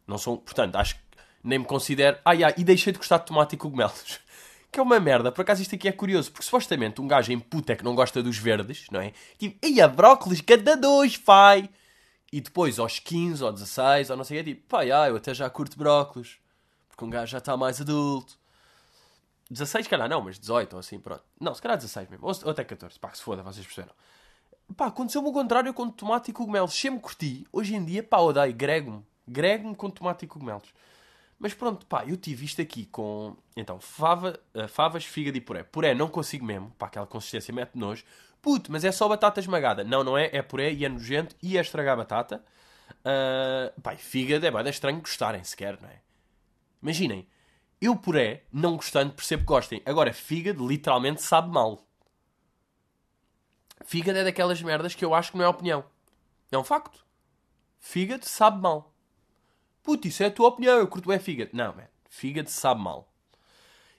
Não 0.07 0.17
são, 0.17 0.37
portanto, 0.37 0.75
acho 0.75 0.95
que 0.95 1.01
nem 1.43 1.59
me 1.59 1.65
considero. 1.65 2.17
Ah, 2.23 2.33
yeah, 2.33 2.55
e 2.57 2.63
deixei 2.63 2.93
de 2.93 2.99
gostar 2.99 3.17
de 3.19 3.25
tomate 3.25 3.55
e 3.55 3.57
cogumelos 3.57 4.19
que 4.71 4.79
é 4.79 4.83
uma 4.83 4.99
merda. 4.99 5.31
Por 5.31 5.41
acaso 5.41 5.61
isto 5.61 5.75
aqui 5.75 5.87
é 5.87 5.91
curioso, 5.91 6.31
porque 6.31 6.45
supostamente 6.45 7.01
um 7.01 7.07
gajo 7.07 7.31
em 7.31 7.39
puta 7.39 7.73
é 7.73 7.75
que 7.75 7.83
não 7.83 7.93
gosta 7.93 8.23
dos 8.23 8.37
verdes, 8.37 8.87
não 8.91 9.01
é? 9.01 9.13
Tipo, 9.37 9.57
e 9.65 9.81
a 9.81 9.87
brócolis, 9.87 10.41
cada 10.41 10.77
dois, 10.77 11.17
pai! 11.17 11.69
E 12.31 12.39
depois, 12.39 12.79
aos 12.79 12.97
15 12.97 13.43
ou 13.43 13.51
16, 13.51 14.09
ou 14.09 14.17
não 14.17 14.23
sei 14.23 14.39
o 14.39 14.43
que, 14.43 14.53
tipo, 14.53 14.67
pá, 14.69 14.81
ah, 14.83 15.09
eu 15.09 15.17
até 15.17 15.33
já 15.33 15.49
curto 15.49 15.77
brócolis, 15.77 16.37
porque 16.87 17.03
um 17.03 17.09
gajo 17.09 17.29
já 17.33 17.39
está 17.39 17.57
mais 17.57 17.81
adulto. 17.81 18.39
16, 19.51 19.87
calhar 19.87 20.07
não, 20.07 20.21
mas 20.21 20.39
18 20.39 20.73
ou 20.73 20.79
assim, 20.79 20.97
pronto. 20.97 21.23
Não, 21.39 21.53
se 21.53 21.61
calhar 21.61 21.77
16 21.77 22.09
mesmo, 22.09 22.25
ou, 22.25 22.33
ou 22.45 22.51
até 22.51 22.63
14, 22.63 22.97
pá, 22.97 23.09
que 23.09 23.17
se 23.17 23.23
foda, 23.23 23.43
vocês 23.43 23.65
perceberam. 23.65 23.93
Pá, 24.77 24.87
aconteceu-me 24.87 25.27
o 25.27 25.33
contrário 25.33 25.73
com 25.73 25.89
tomate 25.89 26.31
e 26.31 26.33
cogumelos. 26.33 26.73
Sempre 26.73 27.01
curti, 27.01 27.45
hoje 27.51 27.75
em 27.75 27.83
dia, 27.83 28.01
pá, 28.01 28.19
odeio, 28.19 28.53
grego-me. 28.53 29.05
Grego 29.27 29.75
com 29.75 29.89
tomate 29.89 30.23
e 30.23 30.27
cogumelos. 30.27 30.73
Mas 31.37 31.53
pronto, 31.53 31.85
pá, 31.85 32.05
eu 32.05 32.15
tive 32.15 32.45
isto 32.45 32.61
aqui 32.61 32.85
com. 32.85 33.35
Então, 33.55 33.79
fava, 33.79 34.39
uh, 34.55 34.67
favas, 34.67 35.03
fígado 35.03 35.37
e 35.37 35.41
puré. 35.41 35.63
Puré 35.63 35.93
não 35.93 36.07
consigo 36.07 36.45
mesmo, 36.45 36.71
pá, 36.77 36.85
aquela 36.85 37.05
consistência 37.05 37.53
mete 37.53 37.75
nojo. 37.75 38.05
Puto, 38.41 38.71
mas 38.71 38.85
é 38.85 38.91
só 38.91 39.07
batata 39.09 39.39
esmagada. 39.39 39.83
Não, 39.83 40.03
não 40.03 40.17
é, 40.17 40.29
é 40.31 40.41
puré 40.41 40.71
e 40.71 40.85
é 40.85 40.89
nojento 40.89 41.35
e 41.43 41.57
é 41.57 41.61
estragar 41.61 41.93
a 41.93 41.97
batata. 41.97 42.43
Uh, 42.99 43.81
pá, 43.81 43.95
fígado 43.97 44.45
é 44.45 44.51
bem 44.51 44.69
estranho 44.69 45.01
gostarem 45.01 45.43
sequer, 45.43 45.77
não 45.81 45.89
é? 45.89 45.99
Imaginem, 46.81 47.27
eu 47.81 47.95
puré, 47.95 48.45
não 48.53 48.75
gostando, 48.75 49.13
percebo 49.13 49.41
que 49.41 49.47
gostem. 49.47 49.81
Agora, 49.85 50.13
fígado 50.13 50.67
literalmente 50.67 51.21
sabe 51.21 51.51
mal. 51.51 51.83
Fígado 53.83 54.19
é 54.19 54.23
daquelas 54.23 54.61
merdas 54.61 54.93
que 54.93 55.03
eu 55.03 55.15
acho 55.15 55.31
que 55.31 55.37
não 55.37 55.45
é 55.45 55.47
opinião. 55.47 55.83
É 56.51 56.57
um 56.57 56.63
facto. 56.63 57.03
Fígado 57.79 58.25
sabe 58.25 58.61
mal. 58.61 58.93
Puto, 59.81 60.07
isso 60.07 60.21
é 60.21 60.27
a 60.27 60.31
tua 60.31 60.49
opinião, 60.49 60.77
eu 60.77 60.87
curto 60.87 61.11
é 61.11 61.17
fígado. 61.17 61.49
Não, 61.53 61.75
man. 61.75 61.87
Fígado 62.07 62.51
sabe 62.51 62.81
mal. 62.81 63.11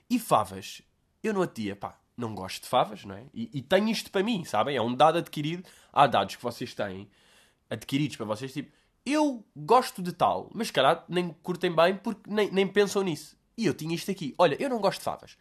E 0.08 0.18
favas, 0.18 0.80
eu 1.22 1.36
outro 1.36 1.60
dia, 1.60 1.74
pá, 1.74 1.98
não 2.16 2.34
gosto 2.34 2.62
de 2.62 2.68
favas, 2.68 3.04
não 3.04 3.16
é? 3.16 3.24
E, 3.34 3.50
e 3.52 3.62
tenho 3.62 3.88
isto 3.88 4.10
para 4.12 4.22
mim, 4.22 4.44
sabem? 4.44 4.76
É 4.76 4.82
um 4.82 4.94
dado 4.94 5.18
adquirido. 5.18 5.68
Há 5.92 6.06
dados 6.06 6.36
que 6.36 6.42
vocês 6.42 6.72
têm 6.72 7.10
adquiridos 7.68 8.16
para 8.16 8.26
vocês, 8.26 8.52
tipo, 8.52 8.70
eu 9.04 9.44
gosto 9.56 10.00
de 10.02 10.12
tal, 10.12 10.50
mas 10.54 10.70
calhar 10.70 11.04
nem 11.08 11.30
curtem 11.42 11.74
bem 11.74 11.96
porque 11.96 12.30
nem, 12.30 12.50
nem 12.52 12.68
pensam 12.68 13.02
nisso. 13.02 13.36
E 13.56 13.66
eu 13.66 13.74
tinha 13.74 13.94
isto 13.94 14.10
aqui. 14.10 14.34
Olha, 14.38 14.56
eu 14.60 14.68
não 14.68 14.80
gosto 14.80 14.98
de 14.98 15.04
favas. 15.04 15.36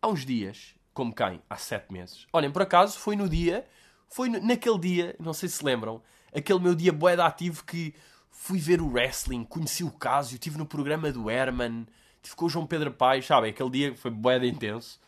Há 0.00 0.08
uns 0.08 0.24
dias, 0.24 0.74
como 0.92 1.14
quem? 1.14 1.40
Há 1.48 1.56
sete 1.56 1.92
meses. 1.92 2.26
Olhem, 2.32 2.50
por 2.50 2.62
acaso, 2.62 2.98
foi 2.98 3.16
no 3.16 3.28
dia, 3.28 3.66
foi 4.08 4.28
no, 4.28 4.40
naquele 4.40 4.78
dia, 4.78 5.16
não 5.18 5.32
sei 5.32 5.48
se 5.48 5.64
lembram, 5.64 6.02
aquele 6.32 6.60
meu 6.60 6.74
dia 6.74 6.92
boeda 6.92 7.24
ativo 7.24 7.64
que 7.64 7.94
fui 8.30 8.58
ver 8.58 8.80
o 8.80 8.88
wrestling, 8.88 9.44
conheci 9.44 9.82
o 9.82 9.90
Casio, 9.90 10.34
estive 10.34 10.58
no 10.58 10.66
programa 10.66 11.10
do 11.10 11.30
Herman, 11.30 11.86
estive 12.16 12.36
com 12.36 12.46
o 12.46 12.48
João 12.48 12.66
Pedro 12.66 12.92
Paes, 12.92 13.26
sabem? 13.26 13.50
Aquele 13.50 13.70
dia 13.70 13.96
foi 13.96 14.10
boeda 14.10 14.46
intenso. 14.46 15.00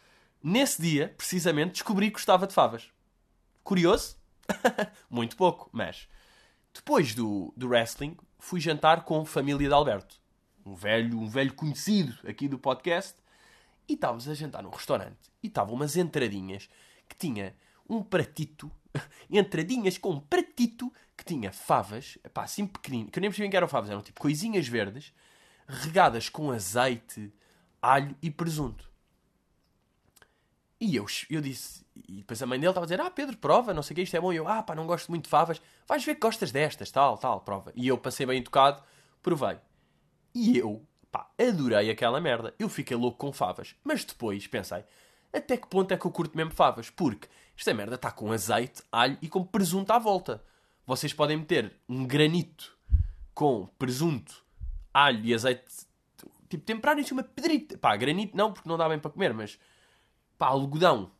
Nesse 0.42 0.80
dia, 0.80 1.14
precisamente, 1.16 1.72
descobri 1.72 2.06
que 2.06 2.14
gostava 2.14 2.46
de 2.46 2.54
favas. 2.54 2.88
Curioso? 3.62 4.16
Muito 5.10 5.36
pouco, 5.36 5.68
mas... 5.72 6.08
Depois 6.72 7.14
do, 7.14 7.54
do 7.56 7.68
wrestling, 7.68 8.16
fui 8.38 8.60
jantar 8.60 9.04
com 9.04 9.22
a 9.22 9.26
família 9.26 9.66
de 9.66 9.74
Alberto. 9.74 10.20
Um 10.66 10.74
velho, 10.74 11.18
um 11.18 11.28
velho 11.28 11.54
conhecido 11.54 12.18
aqui 12.28 12.48
do 12.48 12.58
podcast. 12.58 13.14
E 13.88 13.94
estávamos 13.94 14.28
a 14.28 14.34
jantar 14.34 14.62
num 14.62 14.70
restaurante. 14.70 15.30
E 15.42 15.46
estavam 15.46 15.74
umas 15.74 15.96
entradinhas 15.96 16.68
que 17.08 17.16
tinha 17.16 17.54
um 17.88 18.02
pratito 18.02 18.70
entradinhas 19.30 19.96
com 19.96 20.10
um 20.10 20.20
pratito 20.20 20.92
que 21.16 21.24
tinha 21.24 21.52
favas, 21.52 22.18
pá, 22.34 22.42
assim 22.42 22.66
pequenino, 22.66 23.10
que 23.10 23.18
eu 23.18 23.20
nem 23.20 23.30
percebi 23.30 23.48
que 23.48 23.56
eram 23.56 23.68
favas, 23.68 23.90
eram 23.90 24.02
tipo 24.02 24.20
coisinhas 24.20 24.66
verdes, 24.66 25.14
regadas 25.66 26.28
com 26.28 26.50
azeite, 26.50 27.32
alho 27.80 28.14
e 28.20 28.30
presunto. 28.30 28.90
E 30.78 30.96
eu, 30.96 31.06
eu 31.30 31.40
disse, 31.40 31.86
e 31.94 32.18
depois 32.18 32.42
a 32.42 32.46
mãe 32.46 32.58
dele 32.58 32.70
estava 32.70 32.84
a 32.84 32.88
dizer: 32.88 33.00
Ah, 33.00 33.10
Pedro, 33.10 33.36
prova, 33.38 33.72
não 33.72 33.82
sei 33.82 33.94
o 33.94 33.96
que, 33.96 34.02
isto 34.02 34.16
é 34.16 34.20
bom. 34.20 34.32
E 34.32 34.36
eu, 34.36 34.46
ah, 34.46 34.62
pá, 34.62 34.74
não 34.74 34.86
gosto 34.86 35.08
muito 35.08 35.24
de 35.24 35.30
favas, 35.30 35.62
vais 35.86 36.04
ver 36.04 36.14
que 36.16 36.20
gostas 36.20 36.52
destas, 36.52 36.90
tal, 36.90 37.16
tal, 37.16 37.40
prova. 37.40 37.72
E 37.74 37.88
eu 37.88 37.96
passei 37.96 38.26
bem 38.26 38.42
tocado, 38.42 38.82
provei. 39.22 39.58
E 40.36 40.58
eu, 40.58 40.86
pá, 41.10 41.30
adorei 41.40 41.88
aquela 41.88 42.20
merda. 42.20 42.54
Eu 42.58 42.68
fiquei 42.68 42.94
louco 42.94 43.16
com 43.16 43.32
favas. 43.32 43.74
Mas 43.82 44.04
depois 44.04 44.46
pensei: 44.46 44.84
até 45.32 45.56
que 45.56 45.66
ponto 45.66 45.90
é 45.94 45.96
que 45.96 46.04
eu 46.04 46.10
curto 46.10 46.36
mesmo 46.36 46.52
favas? 46.52 46.90
Porque 46.90 47.26
esta 47.56 47.72
merda 47.72 47.94
está 47.94 48.10
com 48.10 48.30
azeite, 48.30 48.82
alho 48.92 49.16
e 49.22 49.30
com 49.30 49.42
presunto 49.42 49.90
à 49.94 49.98
volta. 49.98 50.44
Vocês 50.86 51.14
podem 51.14 51.38
meter 51.38 51.72
um 51.88 52.06
granito 52.06 52.76
com 53.32 53.66
presunto, 53.78 54.44
alho 54.92 55.24
e 55.24 55.32
azeite, 55.32 55.64
tipo, 56.50 56.64
temperar 56.64 56.98
isso 56.98 57.14
uma 57.14 57.22
pedrita. 57.22 57.78
Pá, 57.78 57.96
granito 57.96 58.36
não, 58.36 58.52
porque 58.52 58.68
não 58.68 58.76
dá 58.76 58.86
bem 58.86 58.98
para 58.98 59.10
comer, 59.10 59.32
mas 59.32 59.58
pá, 60.36 60.48
algodão. 60.48 61.10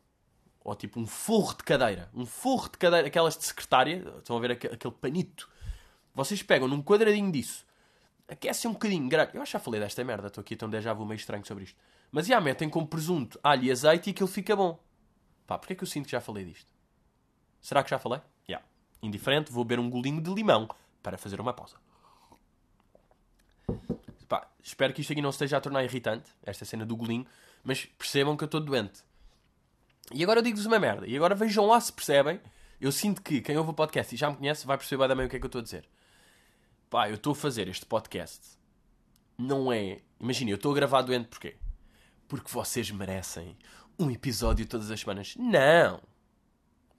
Ou 0.63 0.75
tipo 0.75 0.99
um 0.99 1.07
forro 1.07 1.57
de 1.57 1.63
cadeira. 1.63 2.07
Um 2.13 2.25
forro 2.25 2.69
de 2.69 2.77
cadeira, 2.77 3.07
aquelas 3.07 3.35
de 3.35 3.45
secretária. 3.45 4.13
Estão 4.19 4.37
a 4.37 4.39
ver 4.39 4.51
aquele 4.51 4.93
panito. 4.93 5.49
Vocês 6.13 6.43
pegam 6.43 6.67
num 6.67 6.83
quadradinho 6.83 7.31
disso, 7.31 7.65
aquecem 8.27 8.69
um 8.69 8.73
bocadinho. 8.73 9.09
Eu 9.11 9.41
acho 9.41 9.51
que 9.51 9.57
já 9.57 9.59
falei 9.59 9.79
desta 9.79 10.03
merda. 10.03 10.27
Estou 10.27 10.41
aqui 10.41 10.55
tão 10.55 10.69
déjà 10.69 10.93
vu 10.93 11.05
meio 11.05 11.17
estranho 11.17 11.45
sobre 11.45 11.63
isto. 11.63 11.77
Mas 12.11 12.27
já 12.27 12.39
metem 12.39 12.69
com 12.69 12.85
presunto, 12.85 13.39
alho 13.43 13.63
e 13.63 13.71
azeite 13.71 14.09
e 14.09 14.11
aquilo 14.11 14.27
fica 14.27 14.55
bom. 14.55 14.79
Pá, 15.45 15.57
porquê 15.57 15.73
é 15.73 15.75
que 15.75 15.83
eu 15.83 15.87
sinto 15.87 16.05
que 16.05 16.11
já 16.11 16.21
falei 16.21 16.45
disto? 16.45 16.71
Será 17.61 17.83
que 17.83 17.89
já 17.89 17.99
falei? 17.99 18.19
Já. 18.19 18.57
Yeah. 18.57 18.65
Indiferente, 19.01 19.51
vou 19.51 19.63
beber 19.63 19.79
um 19.79 19.89
golinho 19.89 20.21
de 20.21 20.33
limão 20.33 20.67
para 21.01 21.17
fazer 21.17 21.39
uma 21.39 21.53
pausa. 21.53 21.75
Pá, 24.27 24.47
espero 24.61 24.93
que 24.93 25.01
isto 25.01 25.13
aqui 25.13 25.21
não 25.21 25.29
esteja 25.29 25.57
a 25.57 25.61
tornar 25.61 25.83
irritante, 25.83 26.29
esta 26.43 26.65
cena 26.65 26.85
do 26.85 26.95
golinho, 26.95 27.25
mas 27.63 27.85
percebam 27.85 28.35
que 28.35 28.43
eu 28.43 28.47
estou 28.47 28.59
doente. 28.59 29.03
E 30.11 30.23
agora 30.23 30.39
eu 30.39 30.43
digo-vos 30.43 30.65
uma 30.65 30.79
merda. 30.79 31.07
E 31.07 31.15
agora 31.15 31.35
vejam 31.35 31.65
lá 31.65 31.79
se 31.79 31.91
percebem. 31.91 32.39
Eu 32.79 32.91
sinto 32.91 33.21
que 33.21 33.41
quem 33.41 33.57
ouve 33.57 33.71
o 33.71 33.73
podcast 33.73 34.13
e 34.13 34.17
já 34.17 34.29
me 34.29 34.37
conhece 34.37 34.65
vai 34.65 34.77
perceber 34.77 35.13
bem 35.15 35.25
o 35.25 35.29
que 35.29 35.35
é 35.35 35.39
que 35.39 35.45
eu 35.45 35.47
estou 35.47 35.59
a 35.59 35.63
dizer. 35.63 35.87
Pá, 36.89 37.09
eu 37.09 37.15
estou 37.15 37.33
a 37.33 37.35
fazer 37.35 37.67
este 37.67 37.85
podcast. 37.85 38.57
Não 39.37 39.71
é. 39.71 39.99
Imagina, 40.19 40.51
eu 40.51 40.55
estou 40.55 40.71
a 40.71 40.75
gravar 40.75 41.01
doente 41.01 41.27
porquê? 41.27 41.57
Porque 42.27 42.49
vocês 42.49 42.89
merecem 42.91 43.57
um 43.99 44.09
episódio 44.09 44.65
todas 44.65 44.89
as 44.89 44.99
semanas. 44.99 45.35
Não! 45.37 46.01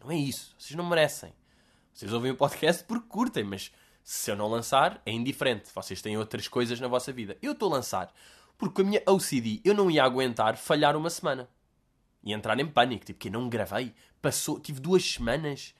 Não 0.01 0.11
é 0.11 0.17
isso. 0.17 0.55
Vocês 0.59 0.77
não 0.77 0.87
merecem. 0.87 1.33
Vocês 1.93 2.13
ouvem 2.13 2.31
o 2.31 2.37
podcast 2.37 2.85
porque 2.85 3.09
curtem, 3.09 3.45
mas 3.45 3.73
se 4.05 4.31
eu 4.31 4.37
não 4.37 4.47
lançar, 4.47 5.01
é 5.07 5.11
indiferente. 5.11 5.71
Vocês 5.75 6.03
têm 6.03 6.19
outras 6.19 6.49
coisas 6.49 6.79
na 6.81 6.87
vossa 6.87 7.11
vida. 7.11 7.39
Eu 7.41 7.53
estou 7.53 7.73
a 7.73 7.77
lançar 7.77 8.13
porque 8.59 8.83
a 8.83 8.85
minha 8.85 9.03
OCD 9.07 9.61
eu 9.65 9.73
não 9.73 9.91
ia 9.91 10.05
aguentar 10.05 10.57
falhar 10.57 10.97
uma 10.97 11.09
semana. 11.09 11.49
E 12.23 12.33
entrar 12.33 12.61
em 12.61 12.67
pânico. 12.67 13.07
Tipo, 13.07 13.19
que 13.19 13.29
eu 13.29 13.33
não 13.33 13.49
gravei. 13.49 13.95
Passou, 14.21 14.61
tive 14.61 14.81
duas 14.81 15.03
semanas. 15.03 15.75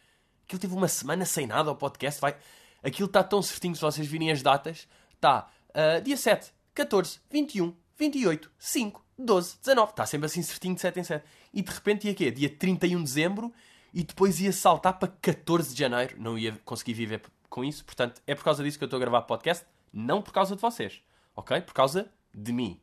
Aquilo 0.45 0.61
teve 0.61 0.75
uma 0.75 0.89
semana 0.89 1.27
sem 1.27 1.47
nada 1.47 1.69
ao 1.69 1.77
podcast. 1.77 2.21
Vai... 2.21 2.37
Aquilo 2.83 3.07
está 3.07 3.23
tão 3.23 3.43
certinho 3.43 3.75
se 3.75 3.81
vocês 3.81 4.07
virem 4.07 4.31
as 4.31 4.43
datas. 4.43 4.89
Está 5.15 5.49
uh, 5.71 6.03
dia 6.03 6.17
7, 6.17 6.53
14, 6.75 7.21
21, 7.31 7.75
28, 7.97 8.51
5, 8.59 9.05
12, 9.19 9.59
19. 9.61 9.91
Está 9.91 10.07
sempre 10.07 10.27
assim 10.27 10.43
certinho 10.43 10.75
de 10.75 10.81
7 10.81 11.01
em 11.01 11.05
7. 11.05 11.25
E 11.53 11.63
de 11.63 11.71
repente 11.71 12.07
ia 12.07 12.15
quê? 12.15 12.31
Dia 12.31 12.49
31 12.49 12.99
de 12.99 13.05
dezembro 13.05 13.53
e 13.93 14.05
depois 14.05 14.41
ia 14.41 14.53
saltar 14.53 14.99
para 14.99 15.09
14 15.09 15.75
de 15.75 15.79
janeiro. 15.79 16.17
Não 16.19 16.39
ia 16.39 16.53
conseguir 16.65 16.95
viver 16.95 17.23
com 17.49 17.65
isso. 17.65 17.85
Portanto, 17.85 18.21
é 18.27 18.35
por 18.35 18.45
causa 18.45 18.63
disso 18.63 18.79
que 18.79 18.85
eu 18.85 18.87
estou 18.87 18.99
a 18.99 19.01
gravar 19.01 19.23
podcast. 19.23 19.67
Não 19.93 20.23
por 20.23 20.33
causa 20.33 20.55
de 20.55 20.61
vocês. 20.61 21.03
Ok? 21.35 21.61
Por 21.63 21.75
causa 21.75 22.11
de 22.33 22.53
mim. 22.53 22.81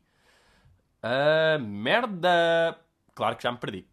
Uh, 1.02 1.62
merda! 1.62 2.78
Claro 3.14 3.36
que 3.36 3.42
já 3.44 3.52
me 3.52 3.58
perdi. 3.58 3.86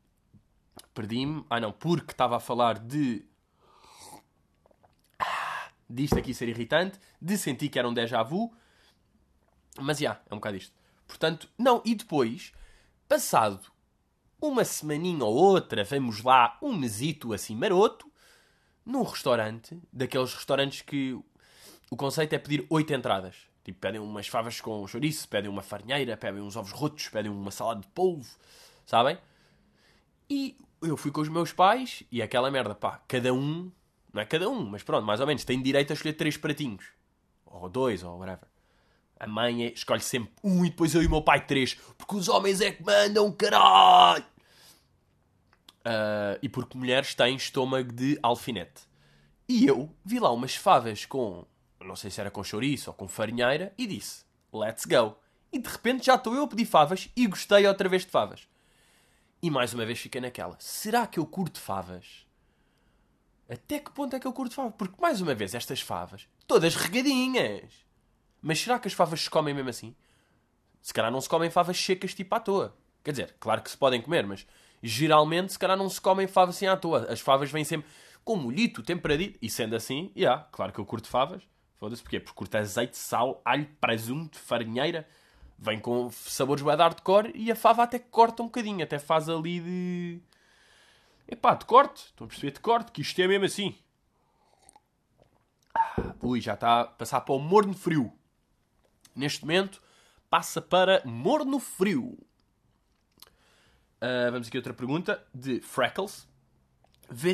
Perdi-me. 0.94 1.46
Ah, 1.50 1.60
não. 1.60 1.72
Porque 1.72 2.12
estava 2.12 2.38
a 2.38 2.40
falar 2.40 2.80
de. 2.80 3.26
Disto 5.94 6.18
aqui 6.18 6.34
ser 6.34 6.50
irritante. 6.50 7.00
De 7.22 7.38
sentir 7.38 7.70
que 7.70 7.80
era 7.80 7.88
um 7.88 7.94
déjà 7.94 8.24
vu. 8.24 8.54
Mas 9.80 9.98
já, 9.98 10.12
yeah, 10.12 10.22
é 10.30 10.34
um 10.34 10.38
bocado 10.38 10.58
isto. 10.58 10.74
Portanto, 11.08 11.50
não. 11.58 11.82
E 11.86 11.96
depois, 11.96 12.52
passado 13.08 13.74
uma 14.44 14.66
semaninha 14.66 15.24
ou 15.24 15.34
outra, 15.34 15.86
vamos 15.86 16.22
lá, 16.22 16.58
um 16.62 16.74
mesito 16.76 17.32
assim 17.32 17.56
maroto, 17.56 18.12
num 18.86 19.04
restaurante, 19.04 19.82
daqueles 19.92 20.34
restaurantes 20.34 20.82
que 20.82 21.18
o 21.90 21.96
conceito 21.96 22.34
é 22.34 22.38
pedir 22.38 22.66
oito 22.70 22.94
entradas. 22.94 23.38
Tipo, 23.64 23.80
pedem 23.80 24.02
umas 24.02 24.28
favas 24.28 24.60
com 24.60 24.86
chouriço, 24.86 25.30
pedem 25.30 25.50
uma 25.50 25.62
farinheira, 25.62 26.18
pedem 26.18 26.42
uns 26.42 26.58
ovos 26.58 26.72
rotos, 26.72 27.08
pedem 27.08 27.32
uma 27.32 27.52
salada 27.52 27.80
de 27.80 27.88
polvo, 27.88 28.38
sabem? 28.86 29.18
E 30.30 30.58
eu 30.82 30.98
fui 30.98 31.12
com 31.12 31.22
os 31.22 31.30
meus 31.30 31.54
pais 31.54 32.04
e 32.12 32.22
aquela 32.22 32.52
merda, 32.52 32.76
pá, 32.76 33.02
cada 33.08 33.34
um, 33.34 33.72
não 34.14 34.22
é 34.22 34.26
cada 34.26 34.48
um, 34.48 34.64
mas 34.64 34.84
pronto, 34.84 35.06
mais 35.06 35.20
ou 35.20 35.26
menos, 35.26 35.44
tem 35.44 35.62
direito 35.62 35.92
a 35.92 35.96
escolher 35.96 36.14
três 36.14 36.38
pratinhos. 36.38 36.86
Ou 37.46 37.68
dois, 37.68 38.04
ou 38.04 38.20
whatever. 38.20 38.48
A 39.20 39.28
mãe 39.28 39.66
é, 39.66 39.74
escolhe 39.74 40.02
sempre 40.02 40.34
um 40.44 40.64
e 40.64 40.70
depois 40.70 40.94
eu 40.94 41.02
e 41.02 41.08
o 41.08 41.10
meu 41.10 41.22
pai 41.22 41.46
três. 41.46 41.74
Porque 41.98 42.16
os 42.16 42.30
homens 42.30 42.62
é 42.62 42.72
que 42.72 42.84
mandam, 42.84 43.32
caralho! 43.32 44.24
Uh, 45.80 46.40
e 46.42 46.48
porque 46.48 46.78
mulheres 46.78 47.16
têm 47.16 47.36
estômago 47.36 47.92
de 47.92 48.18
alfinete. 48.22 48.84
E 49.50 49.66
eu 49.66 49.94
vi 50.06 50.20
lá 50.20 50.32
umas 50.32 50.56
favas 50.56 51.06
com, 51.06 51.46
não 51.82 51.96
sei 51.96 52.10
se 52.10 52.22
era 52.22 52.32
com 52.32 52.44
chouriço 52.44 52.90
ou 52.90 52.94
com 52.94 53.08
farinheira, 53.08 53.74
e 53.78 53.88
disse, 53.88 54.24
let's 54.54 54.86
go. 54.86 55.18
E 55.52 55.60
de 55.60 55.68
repente 55.68 56.06
já 56.06 56.16
estou 56.16 56.34
eu 56.34 56.44
a 56.44 56.48
pedir 56.48 56.66
favas 56.66 57.10
e 57.16 57.28
gostei 57.28 57.68
outra 57.68 57.90
vez 57.90 58.06
de 58.06 58.12
favas. 58.12 58.48
E 59.42 59.50
mais 59.50 59.74
uma 59.74 59.86
vez 59.86 60.00
fiquei 60.00 60.22
naquela, 60.22 60.56
será 60.60 61.06
que 61.06 61.20
eu 61.20 61.26
curto 61.26 61.60
favas? 61.60 62.26
Até 63.50 63.80
que 63.80 63.92
ponto 63.92 64.16
é 64.16 64.20
que 64.20 64.28
eu 64.28 64.34
curto 64.34 64.56
favas? 64.56 64.74
Porque 64.78 65.02
mais 65.02 65.22
uma 65.22 65.36
vez 65.36 65.54
estas 65.54 65.82
favas, 65.82 66.28
todas 66.48 66.76
regadinhas. 66.76 67.72
Mas 68.42 68.60
será 68.60 68.80
que 68.80 68.88
as 68.88 68.94
favas 68.94 69.22
se 69.22 69.30
comem 69.30 69.54
mesmo 69.54 69.70
assim? 69.70 69.96
Se 70.82 70.94
calhar 70.94 71.12
não 71.12 71.22
se 71.22 71.30
comem 71.30 71.50
favas 71.50 71.78
secas 71.78 72.14
tipo 72.14 72.34
à 72.36 72.40
toa. 72.40 72.76
Quer 73.04 73.12
dizer, 73.12 73.36
claro 73.40 73.62
que 73.62 73.70
se 73.70 73.78
podem 73.78 74.02
comer, 74.02 74.26
mas 74.26 74.46
geralmente 74.82 75.54
se 75.54 75.60
calhar 75.60 75.78
não 75.78 75.90
se 75.90 76.00
comem 76.00 76.28
favas 76.28 76.56
assim 76.56 76.68
à 76.68 76.76
toa. 76.76 77.06
As 77.10 77.20
favas 77.20 77.52
vêm 77.52 77.64
sempre 77.64 77.90
com 78.24 78.36
molhito, 78.36 78.84
temperadito. 78.84 79.40
E 79.42 79.50
sendo 79.50 79.76
assim, 79.76 80.12
já, 80.16 80.22
yeah, 80.22 80.48
claro 80.52 80.74
que 80.74 80.80
eu 80.80 80.86
curto 80.86 81.08
favas. 81.08 81.44
Foda-se 81.78 82.02
porquê? 82.02 82.20
Porque 82.20 82.38
curta 82.38 82.60
azeite, 82.60 82.98
sal, 82.98 83.42
alho, 83.44 83.68
presunto, 83.80 84.40
farinheira. 84.40 85.08
Vem 85.58 85.80
com 85.80 86.10
sabores 86.12 86.64
bué 86.64 86.76
de 86.76 86.82
hardcore 86.82 87.32
e 87.36 87.52
a 87.52 87.56
fava 87.56 87.84
até 87.84 88.00
corta 88.00 88.42
um 88.42 88.46
bocadinho. 88.46 88.84
Até 88.84 89.00
faz 89.00 89.30
ali 89.30 89.60
de... 89.60 90.22
Epá, 91.28 91.56
de 91.56 91.66
corte. 91.66 92.06
Estão 92.06 92.26
a 92.26 92.28
perceber? 92.28 92.52
De 92.52 92.60
corte, 92.60 92.92
que 92.92 93.02
isto 93.02 93.20
é 93.22 93.28
mesmo 93.28 93.46
assim. 93.46 93.76
Ah, 95.74 96.14
ui, 96.22 96.40
já 96.40 96.54
está 96.54 96.82
a 96.82 96.86
passar 96.86 97.22
para 97.22 97.34
o 97.34 97.40
morno 97.40 97.74
frio. 97.74 98.14
Neste 99.16 99.42
momento, 99.42 99.82
passa 100.30 100.62
para 100.62 101.02
morno 101.06 101.60
frio. 101.60 102.18
Uh, 104.02 104.32
vamos 104.32 104.48
aqui 104.48 104.58
outra 104.58 104.74
pergunta 104.74 105.26
de 105.34 105.62
Freckles. 105.62 106.28
Vê? 107.10 107.34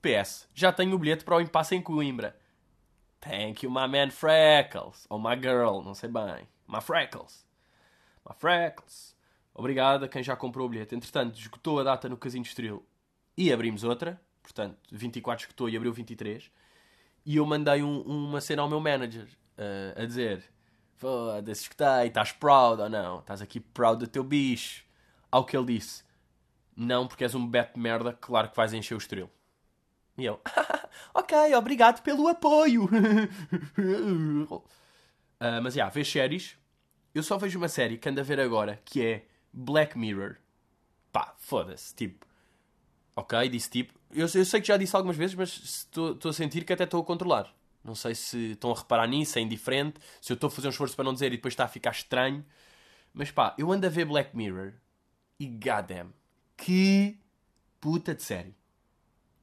PS. 0.00 0.48
Já 0.54 0.72
tenho 0.72 0.94
o 0.94 0.98
bilhete 0.98 1.24
para 1.24 1.36
o 1.36 1.40
impasse 1.40 1.74
em 1.74 1.82
Coimbra. 1.82 2.38
Thank 3.20 3.66
you, 3.66 3.70
my 3.70 3.88
man 3.88 4.10
Freckles. 4.10 5.06
Ou 5.10 5.18
my 5.18 5.34
girl, 5.36 5.82
não 5.82 5.94
sei 5.94 6.08
bem. 6.08 6.48
My 6.68 6.80
Freckles. 6.80 7.44
My 8.24 8.34
Freckles. 8.36 9.16
Obrigado 9.52 10.04
a 10.04 10.08
quem 10.08 10.22
já 10.22 10.36
comprou 10.36 10.66
o 10.66 10.68
bilhete. 10.68 10.94
Entretanto, 10.94 11.36
esgotou 11.36 11.80
a 11.80 11.82
data 11.82 12.08
no 12.08 12.16
Casino 12.16 12.44
Estoril 12.44 12.86
e 13.38 13.52
abrimos 13.52 13.84
outra. 13.84 14.20
Portanto, 14.42 14.76
24 14.90 15.44
esgotou 15.44 15.68
e 15.68 15.76
abriu 15.76 15.92
23. 15.92 16.50
E 17.24 17.36
eu 17.36 17.46
mandei 17.46 17.82
um, 17.82 18.00
uma 18.00 18.40
cena 18.40 18.62
ao 18.62 18.68
meu 18.68 18.80
manager 18.80 19.28
uh, 19.56 20.02
a 20.02 20.04
dizer: 20.04 20.42
Foda-se, 20.96 21.62
escutei, 21.62 22.08
estás 22.08 22.32
proud 22.32 22.82
ou 22.82 22.88
não? 22.88 23.20
Estás 23.20 23.40
aqui 23.40 23.60
proud 23.60 24.00
do 24.00 24.08
teu 24.08 24.24
bicho. 24.24 24.84
Ao 25.30 25.44
que 25.44 25.56
ele 25.56 25.78
disse: 25.78 26.02
Não, 26.76 27.06
porque 27.06 27.22
és 27.22 27.34
um 27.34 27.46
beto 27.46 27.78
merda, 27.78 28.12
claro 28.12 28.50
que 28.50 28.56
vais 28.56 28.72
encher 28.72 28.94
o 28.94 28.98
estrelo. 28.98 29.30
E 30.16 30.24
eu: 30.24 30.40
Ok, 31.14 31.54
obrigado 31.54 32.02
pelo 32.02 32.26
apoio. 32.26 32.86
uh, 32.86 34.62
mas 35.62 35.74
já, 35.74 35.82
yeah, 35.82 35.94
vês 35.94 36.10
séries. 36.10 36.56
Eu 37.14 37.22
só 37.22 37.38
vejo 37.38 37.58
uma 37.58 37.68
série 37.68 37.98
que 37.98 38.08
ando 38.08 38.20
a 38.20 38.24
ver 38.24 38.40
agora 38.40 38.80
que 38.84 39.04
é 39.04 39.26
Black 39.52 39.96
Mirror. 39.96 40.36
Pá, 41.12 41.34
foda-se, 41.38 41.94
tipo. 41.94 42.27
Ok, 43.18 43.48
disse 43.48 43.68
tipo. 43.68 43.98
Eu, 44.12 44.28
eu, 44.32 44.44
sei 44.44 44.60
que 44.60 44.68
já 44.68 44.76
disse 44.76 44.94
algumas 44.94 45.16
vezes, 45.16 45.34
mas 45.34 45.48
estou 45.58 46.16
a 46.24 46.32
sentir 46.32 46.64
que 46.64 46.72
até 46.72 46.84
estou 46.84 47.00
a 47.00 47.04
controlar. 47.04 47.52
Não 47.82 47.92
sei 47.96 48.14
se 48.14 48.52
estão 48.52 48.70
a 48.70 48.76
reparar 48.76 49.08
nisso, 49.08 49.36
é 49.40 49.42
indiferente. 49.42 49.98
Se 50.20 50.32
eu 50.32 50.34
estou 50.34 50.46
a 50.46 50.50
fazer 50.52 50.68
um 50.68 50.70
esforço 50.70 50.94
para 50.94 51.04
não 51.04 51.12
dizer 51.12 51.26
e 51.32 51.36
depois 51.36 51.52
está 51.52 51.64
a 51.64 51.68
ficar 51.68 51.90
estranho. 51.90 52.46
Mas 53.12 53.32
pá, 53.32 53.56
eu 53.58 53.72
ando 53.72 53.84
a 53.86 53.90
ver 53.90 54.04
Black 54.04 54.36
Mirror 54.36 54.74
e 55.36 55.48
goddamn, 55.48 56.12
que 56.56 57.18
puta 57.80 58.14
de 58.14 58.22
série. 58.22 58.54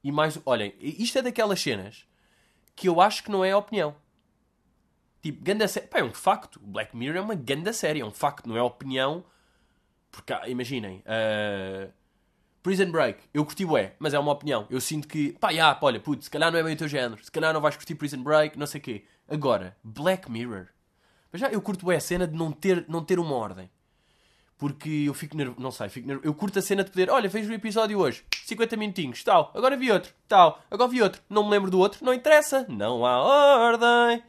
E 0.02 0.10
mais, 0.10 0.40
olhem, 0.46 0.74
isto 0.80 1.18
é 1.18 1.22
daquelas 1.22 1.60
cenas 1.60 2.06
que 2.74 2.88
eu 2.88 2.98
acho 2.98 3.24
que 3.24 3.30
não 3.30 3.44
é 3.44 3.54
opinião. 3.54 3.94
Tipo, 5.20 5.44
ganda 5.44 5.68
série. 5.68 5.86
Pá, 5.86 5.98
é 5.98 6.02
um 6.02 6.14
facto. 6.14 6.58
Black 6.60 6.96
Mirror 6.96 7.18
é 7.18 7.20
uma 7.20 7.34
ganda 7.34 7.74
série, 7.74 8.00
é 8.00 8.06
um 8.06 8.10
facto, 8.10 8.48
não 8.48 8.56
é 8.56 8.62
opinião. 8.62 9.22
Porque, 10.10 10.32
imaginem, 10.48 11.04
uh, 11.04 11.92
Prison 12.66 12.90
Break, 12.90 13.20
eu 13.32 13.44
curti 13.44 13.64
bué, 13.64 13.94
mas 13.96 14.12
é 14.12 14.18
uma 14.18 14.32
opinião. 14.32 14.66
Eu 14.68 14.80
sinto 14.80 15.06
que, 15.06 15.34
pá, 15.38 15.52
já, 15.52 15.78
olha, 15.80 16.00
putz, 16.00 16.24
se 16.24 16.30
calhar 16.32 16.50
não 16.50 16.58
é 16.58 16.64
bem 16.64 16.74
o 16.74 16.76
teu 16.76 16.88
género, 16.88 17.24
se 17.24 17.30
calhar 17.30 17.54
não 17.54 17.60
vais 17.60 17.76
curtir 17.76 17.94
Prison 17.94 18.20
Break, 18.24 18.58
não 18.58 18.66
sei 18.66 18.80
o 18.80 18.82
quê. 18.82 19.04
Agora, 19.28 19.76
Black 19.84 20.28
Mirror. 20.28 20.66
Mas 21.30 21.42
já, 21.42 21.48
eu 21.48 21.62
curto 21.62 21.84
bué 21.84 21.94
a 21.94 22.00
cena 22.00 22.26
de 22.26 22.34
não 22.36 22.50
ter, 22.50 22.84
não 22.88 23.04
ter 23.04 23.20
uma 23.20 23.36
ordem. 23.36 23.70
Porque 24.58 25.04
eu 25.06 25.14
fico 25.14 25.36
nervoso, 25.36 25.60
não 25.60 25.70
sei, 25.70 25.88
fico 25.88 26.08
nervoso. 26.08 26.26
Eu 26.26 26.34
curto 26.34 26.58
a 26.58 26.62
cena 26.62 26.82
de 26.82 26.90
poder, 26.90 27.08
olha, 27.08 27.28
vejo 27.28 27.48
o 27.52 27.54
episódio 27.54 28.00
hoje, 28.00 28.24
50 28.44 28.76
minutinhos, 28.76 29.22
tal, 29.22 29.52
agora 29.54 29.76
vi 29.76 29.92
outro, 29.92 30.12
tal, 30.26 30.60
agora 30.68 30.90
vi 30.90 31.00
outro, 31.00 31.22
não 31.30 31.44
me 31.44 31.50
lembro 31.50 31.70
do 31.70 31.78
outro, 31.78 32.04
não 32.04 32.12
interessa, 32.12 32.66
não 32.68 33.06
há 33.06 33.22
ordem. 33.22 34.24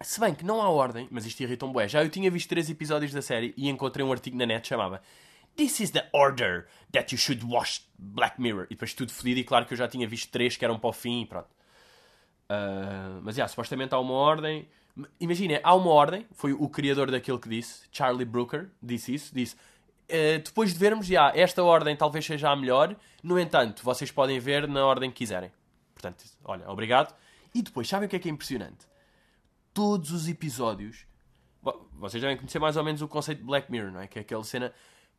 Se 0.00 0.18
bem 0.18 0.34
que 0.34 0.46
não 0.46 0.62
há 0.62 0.70
ordem, 0.70 1.08
mas 1.10 1.26
isto 1.26 1.42
irrita 1.42 1.66
um 1.66 1.72
bué. 1.72 1.88
Já 1.88 2.02
eu 2.02 2.08
tinha 2.08 2.30
visto 2.30 2.48
três 2.48 2.70
episódios 2.70 3.12
da 3.12 3.20
série 3.20 3.52
e 3.54 3.68
encontrei 3.68 4.04
um 4.04 4.12
artigo 4.12 4.38
na 4.38 4.46
net 4.46 4.62
que 4.62 4.68
chamava 4.68 5.02
This 5.56 5.80
is 5.80 5.90
the 5.90 6.06
order 6.12 6.66
that 6.92 7.14
you 7.14 7.18
should 7.18 7.42
watch 7.44 7.82
Black 7.98 8.40
Mirror. 8.40 8.66
E 8.66 8.74
depois 8.74 8.92
tudo 8.92 9.12
fodido, 9.12 9.40
e 9.40 9.44
claro 9.44 9.64
que 9.64 9.74
eu 9.74 9.78
já 9.78 9.88
tinha 9.88 10.06
visto 10.06 10.30
três 10.30 10.56
que 10.56 10.64
eram 10.64 10.78
para 10.78 10.90
o 10.90 10.92
fim 10.92 11.24
pronto. 11.26 11.48
Uh, 12.48 13.20
mas, 13.22 13.36
yeah, 13.36 13.48
supostamente 13.48 13.94
há 13.94 13.98
uma 13.98 14.14
ordem. 14.14 14.68
Imagina, 15.18 15.60
há 15.62 15.74
uma 15.74 15.90
ordem. 15.90 16.26
Foi 16.32 16.52
o 16.52 16.68
criador 16.68 17.10
daquilo 17.10 17.38
que 17.38 17.48
disse, 17.48 17.88
Charlie 17.90 18.24
Brooker, 18.24 18.70
disse 18.82 19.14
isso. 19.14 19.34
Disse, 19.34 19.54
uh, 19.54 20.38
depois 20.44 20.72
de 20.72 20.78
vermos, 20.78 21.06
já, 21.06 21.32
esta 21.34 21.62
ordem 21.62 21.96
talvez 21.96 22.24
seja 22.24 22.50
a 22.50 22.56
melhor. 22.56 22.94
No 23.22 23.38
entanto, 23.38 23.82
vocês 23.82 24.10
podem 24.10 24.38
ver 24.38 24.68
na 24.68 24.84
ordem 24.84 25.10
que 25.10 25.16
quiserem. 25.16 25.50
Portanto, 25.94 26.24
olha, 26.44 26.70
obrigado. 26.70 27.14
E 27.54 27.62
depois, 27.62 27.88
sabem 27.88 28.06
o 28.06 28.10
que 28.10 28.16
é 28.16 28.18
que 28.18 28.28
é 28.28 28.32
impressionante? 28.32 28.86
Todos 29.72 30.12
os 30.12 30.28
episódios... 30.28 31.06
Vocês 31.94 32.20
devem 32.20 32.36
conhecer 32.36 32.60
mais 32.60 32.76
ou 32.76 32.84
menos 32.84 33.02
o 33.02 33.08
conceito 33.08 33.38
de 33.38 33.44
Black 33.44 33.72
Mirror, 33.72 33.90
não 33.90 34.00
é? 34.00 34.06
Que 34.06 34.20
é 34.20 34.22
aquela 34.22 34.44
cena 34.44 34.72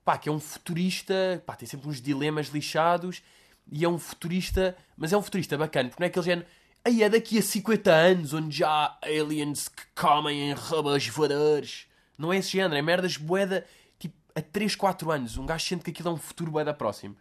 pá, 0.07 0.17
que 0.17 0.29
é 0.29 0.31
um 0.31 0.39
futurista, 0.39 1.43
pá, 1.45 1.53
tem 1.53 1.67
sempre 1.67 1.89
uns 1.89 2.01
dilemas 2.01 2.47
lixados 2.47 3.21
e 3.69 3.83
é 3.83 3.89
um 3.89 3.99
futurista, 3.99 4.73
mas 4.95 5.11
é 5.11 5.17
um 5.17 5.21
futurista 5.21 5.57
bacana, 5.57 5.89
porque 5.89 6.01
não 6.01 6.05
é 6.05 6.09
aquele 6.09 6.25
género, 6.25 6.47
aí 6.85 7.03
é 7.03 7.09
daqui 7.09 7.37
a 7.37 7.41
50 7.41 7.91
anos 7.91 8.33
onde 8.33 8.55
já 8.55 8.69
há 8.69 8.97
aliens 9.03 9.67
que 9.67 9.83
comem 9.93 10.49
em 10.49 10.53
robôs 10.53 11.05
voadores. 11.09 11.87
Não 12.17 12.31
é 12.31 12.37
esse 12.37 12.51
género, 12.51 12.75
é 12.75 12.81
merdas 12.81 13.17
boeda, 13.17 13.65
tipo, 13.99 14.15
a 14.33 14.41
3, 14.41 14.77
4 14.77 15.11
anos. 15.11 15.35
Um 15.35 15.45
gajo 15.45 15.65
sente 15.65 15.83
que 15.83 15.91
aquilo 15.91 16.07
é 16.07 16.11
um 16.13 16.17
futuro 16.17 16.51
boeda 16.51 16.73
próximo. 16.73 17.17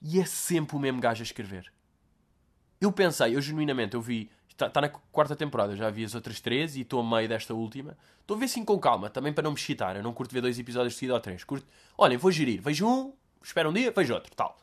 E 0.00 0.20
é 0.20 0.24
sempre 0.24 0.76
o 0.76 0.78
mesmo 0.78 1.00
gajo 1.00 1.22
a 1.22 1.24
escrever. 1.24 1.72
Eu 2.80 2.92
pensei, 2.92 3.34
eu 3.34 3.42
genuinamente, 3.42 3.96
eu 3.96 4.00
vi 4.00 4.30
Está, 4.56 4.68
está 4.68 4.80
na 4.80 4.88
quarta 4.88 5.36
temporada, 5.36 5.76
já 5.76 5.90
vi 5.90 6.02
as 6.02 6.14
outras 6.14 6.40
três 6.40 6.76
e 6.76 6.80
estou 6.80 7.00
a 7.00 7.04
meio 7.04 7.28
desta 7.28 7.52
última. 7.52 7.94
Estou 8.22 8.38
a 8.38 8.40
ver 8.40 8.46
assim 8.46 8.64
com 8.64 8.78
calma, 8.78 9.10
também 9.10 9.30
para 9.30 9.42
não 9.42 9.50
me 9.50 9.58
excitar. 9.58 9.94
Eu 9.96 10.02
não 10.02 10.14
curto 10.14 10.32
ver 10.32 10.40
dois 10.40 10.58
episódios 10.58 10.94
seguidos 10.94 11.14
ou 11.14 11.20
três. 11.20 11.44
Curto... 11.44 11.66
Olhem, 11.98 12.16
vou 12.16 12.32
gerir. 12.32 12.62
Vejo 12.62 12.88
um, 12.88 13.12
espero 13.42 13.68
um 13.68 13.72
dia, 13.74 13.92
vejo 13.94 14.14
outro, 14.14 14.34
tal. 14.34 14.56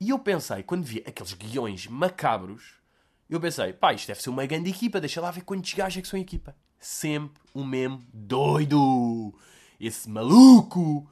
E 0.00 0.08
eu 0.08 0.18
pensei, 0.18 0.62
quando 0.62 0.82
vi 0.82 1.04
aqueles 1.06 1.34
guiões 1.34 1.86
macabros, 1.86 2.76
eu 3.28 3.38
pensei, 3.38 3.74
pá, 3.74 3.92
isto 3.92 4.06
deve 4.06 4.22
ser 4.22 4.30
uma 4.30 4.46
grande 4.46 4.70
equipa, 4.70 4.98
deixa 4.98 5.20
lá 5.20 5.30
ver 5.30 5.42
quantos 5.42 5.74
gajos 5.74 5.98
é 5.98 6.00
que 6.00 6.08
são 6.08 6.18
equipa. 6.18 6.56
Sempre 6.80 7.42
o 7.52 7.62
mesmo 7.62 8.02
doido. 8.14 9.34
Esse 9.78 10.08
maluco 10.08 11.06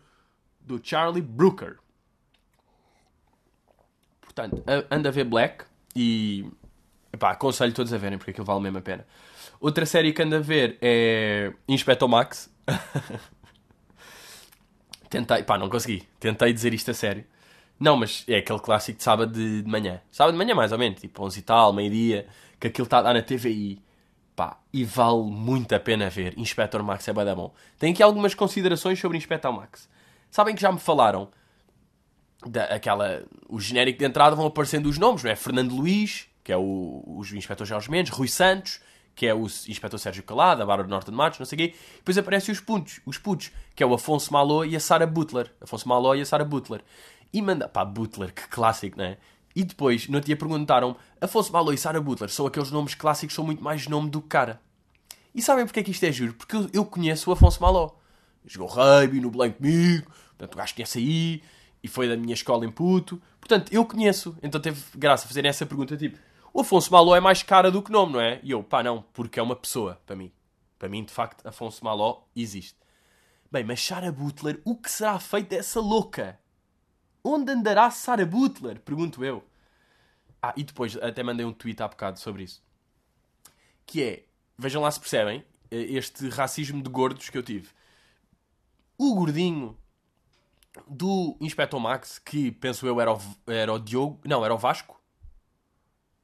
do 0.59 0.81
Charlie 0.83 1.20
Brooker. 1.20 1.77
Portanto, 4.23 4.64
anda 4.90 5.11
a 5.11 5.12
ver 5.12 5.25
Black 5.25 5.66
e 5.94 6.51
Epá, 7.14 7.31
aconselho 7.31 7.72
todos 7.72 7.92
a 7.92 7.96
verem 7.96 8.18
porque 8.18 8.33
aquilo 8.33 8.44
vale 8.44 8.61
mesmo 8.61 8.79
a 8.79 8.83
pena. 8.83 9.07
Outra 9.61 9.87
série 9.87 10.12
que 10.12 10.20
ando 10.20 10.35
a 10.35 10.40
ver 10.40 10.77
é 10.83 11.53
Inspector 11.68 12.09
Max. 12.09 12.53
Tentei, 15.09 15.44
pá, 15.44 15.57
não 15.57 15.68
consegui. 15.68 16.09
Tentei 16.18 16.53
dizer 16.53 16.74
isto 16.74 16.90
a 16.90 16.94
sério. 16.94 17.24
Não, 17.79 17.96
mas 17.96 18.24
é 18.27 18.38
aquele 18.38 18.59
clássico 18.59 18.98
de 18.98 19.05
sábado 19.05 19.33
de, 19.33 19.62
de 19.62 19.70
manhã. 19.70 20.00
Sábado 20.11 20.33
de 20.33 20.38
manhã, 20.38 20.57
mais 20.57 20.72
ou 20.72 20.79
menos, 20.79 21.00
tipo 21.00 21.24
11 21.24 21.38
e 21.38 21.42
tal, 21.42 21.72
meio-dia, 21.72 22.27
que 22.59 22.66
aquilo 22.66 22.85
está 22.85 22.98
a 22.98 23.03
dar 23.03 23.14
na 23.14 23.22
TVI. 23.22 23.81
Pá, 24.35 24.59
e 24.72 24.85
vale 24.85 25.22
muito 25.22 25.72
a 25.72 25.79
pena 25.79 26.11
ver. 26.11 26.37
Inspector 26.37 26.83
Max 26.83 27.07
é 27.07 27.12
bem 27.12 27.33
bom. 27.33 27.55
Tenho 27.79 27.92
aqui 27.92 28.03
algumas 28.03 28.35
considerações 28.35 28.98
sobre 28.98 29.16
Inspector 29.16 29.53
Max. 29.53 29.88
Sabem 30.33 30.57
que 30.57 30.61
já 30.61 30.72
me 30.72 30.81
falaram 30.81 31.29
da, 32.44 32.64
aquela, 32.64 33.22
o 33.48 33.61
genérico 33.61 34.00
de 34.00 34.05
entrada 34.05 34.35
vão 34.35 34.46
aparecendo 34.46 34.87
os 34.87 34.98
nomes, 34.98 35.22
não 35.22 35.31
é? 35.31 35.37
Fernando 35.37 35.77
Luís, 35.77 36.29
que 36.44 36.52
é 36.52 36.57
o, 36.57 37.02
o 37.07 37.22
inspetor 37.35 37.66
Jorge 37.66 37.90
Mendes, 37.90 38.12
Rui 38.12 38.28
Santos, 38.28 38.78
que 39.14 39.26
é 39.26 39.35
o 39.35 39.46
inspetor 39.46 39.98
Sérgio 39.98 40.22
Calada, 40.22 40.62
a 40.62 40.66
Bárbara 40.66 40.88
Norte 40.88 41.11
de 41.11 41.16
Matos, 41.16 41.38
não 41.38 41.46
sei 41.46 41.57
o 41.57 41.59
quê. 41.59 41.76
Depois 41.96 42.18
aparecem 42.18 42.52
os 42.52 42.61
putos, 42.61 43.00
os 43.07 43.16
putos, 43.16 43.50
que 43.74 43.83
é 43.83 43.87
o 43.87 43.94
Afonso 43.94 44.33
Maló 44.33 44.64
e 44.64 44.76
a 44.76 44.80
Sara 44.80 45.07
Butler. 45.07 45.50
Afonso 45.61 45.88
Maló 45.88 46.14
e 46.14 46.20
a 46.20 46.26
Sara 46.26 46.44
Butler. 46.44 46.83
E 47.33 47.40
manda... 47.40 47.68
Pá, 47.68 47.85
Butler, 47.85 48.33
que 48.35 48.46
clássico, 48.48 48.98
não 48.98 49.04
é? 49.04 49.18
E 49.57 49.64
depois, 49.64 50.09
no 50.09 50.20
dia 50.20 50.37
perguntaram 50.37 50.96
Afonso 51.20 51.52
Maló 51.52 51.72
e 51.72 51.78
Sara 51.78 52.00
Butler 52.00 52.28
são 52.28 52.46
aqueles 52.46 52.70
nomes 52.70 52.94
clássicos, 52.94 53.35
são 53.35 53.44
muito 53.44 53.62
mais 53.62 53.87
nome 53.87 54.11
do 54.11 54.20
que 54.20 54.28
cara. 54.28 54.61
E 55.35 55.40
sabem 55.40 55.64
porque 55.64 55.80
é 55.80 55.83
que 55.83 55.92
isto 55.92 56.04
é 56.04 56.12
juro? 56.12 56.35
Porque 56.35 56.57
eu, 56.57 56.68
eu 56.72 56.85
conheço 56.85 57.30
o 57.30 57.33
Afonso 57.33 57.62
Maló. 57.62 57.92
Jogou 58.44 58.68
rugby 58.68 59.20
no 59.20 59.30
Blanco 59.30 59.57
comigo, 59.57 60.11
portanto 60.37 60.54
o 60.54 60.59
gajo 60.59 60.74
conhece 60.74 60.98
aí, 60.98 61.42
e 61.83 61.88
foi 61.88 62.09
da 62.09 62.16
minha 62.16 62.35
escola 62.35 62.66
em 62.66 62.70
puto. 62.70 63.20
Portanto, 63.40 63.72
eu 63.72 63.85
conheço. 63.87 64.37
Então 64.42 64.61
teve 64.61 64.83
graça 64.96 65.26
fazerem 65.26 65.48
essa 65.48 65.64
pergunta, 65.64 65.96
tipo 65.96 66.18
o 66.55 66.61
Afonso 66.61 66.93
Maló 66.93 67.17
é 67.17 67.21
mais 67.21 67.43
cara 67.43 67.69
do 67.69 67.83
que 67.83 67.90
nome, 67.90 68.12
não 68.12 68.21
é? 68.21 68.38
E 68.45 68.53
eu, 68.53 68.62
pá, 68.62 68.81
não, 68.81 69.03
porque 69.12 69.40
é 69.40 69.43
uma 69.43 69.57
pessoa, 69.57 70.01
para 70.07 70.14
mim. 70.14 70.33
Para 70.79 70.88
mim, 70.88 71.03
de 71.03 71.12
facto, 71.12 71.45
Afonso 71.45 71.85
Maló 71.85 72.23
existe. 72.35 72.79
Bem, 73.51 73.64
mas 73.64 73.85
Sarah 73.85 74.12
Butler, 74.12 74.62
o 74.64 74.77
que 74.77 74.88
será 74.88 75.19
feito 75.19 75.49
dessa 75.49 75.81
louca? 75.81 76.38
Onde 77.25 77.51
andará 77.51 77.90
Sarah 77.90 78.25
Butler? 78.25 78.81
Pergunto 78.81 79.25
eu. 79.25 79.43
Ah, 80.40 80.55
e 80.57 80.62
depois 80.62 80.97
até 80.99 81.25
mandei 81.25 81.45
um 81.45 81.53
tweet 81.53 81.83
há 81.83 81.88
bocado 81.88 82.21
sobre 82.21 82.45
isso. 82.45 82.62
Que 83.85 84.03
é, 84.05 84.25
vejam 84.57 84.81
lá 84.81 84.90
se 84.93 85.01
percebem, 85.01 85.45
eh, 85.73 85.77
este 85.77 86.29
racismo 86.29 86.81
de 86.81 86.88
gordos 86.88 87.31
que 87.31 87.37
eu 87.37 87.43
tive. 87.43 87.69
O 88.97 89.12
gordinho 89.17 89.77
do 90.87 91.37
Inspector 91.40 91.81
Max, 91.81 92.21
que 92.21 92.53
penso 92.53 92.87
eu 92.87 93.01
era 93.01 93.12
o, 93.12 93.19
era 93.45 93.73
o 93.73 93.79
Diogo, 93.81 94.21
não, 94.25 94.45
era 94.45 94.55
o 94.55 94.59
Vasco, 94.59 95.01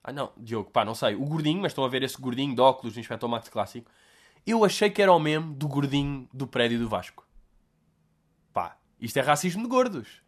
Ah, 0.02 0.12
não, 0.12 0.32
Diogo, 0.36 0.70
pá, 0.70 0.84
não 0.84 0.94
sei. 0.94 1.14
O 1.14 1.24
gordinho, 1.24 1.60
mas 1.60 1.72
estão 1.72 1.84
a 1.84 1.88
ver 1.88 2.02
esse 2.02 2.20
gordinho 2.20 2.54
de 2.54 2.60
óculos 2.60 2.94
do 2.94 3.00
Inspector 3.00 3.28
Max 3.28 3.48
Clássico. 3.48 3.90
Eu 4.46 4.64
achei 4.64 4.90
que 4.90 5.02
era 5.02 5.12
o 5.12 5.18
mesmo 5.18 5.52
do 5.54 5.68
gordinho 5.68 6.28
do 6.32 6.46
prédio 6.46 6.78
do 6.78 6.88
Vasco. 6.88 7.26
Pá, 8.52 8.78
isto 8.98 9.18
é 9.18 9.20
racismo 9.20 9.62
de 9.62 9.68
gordos. 9.68 10.22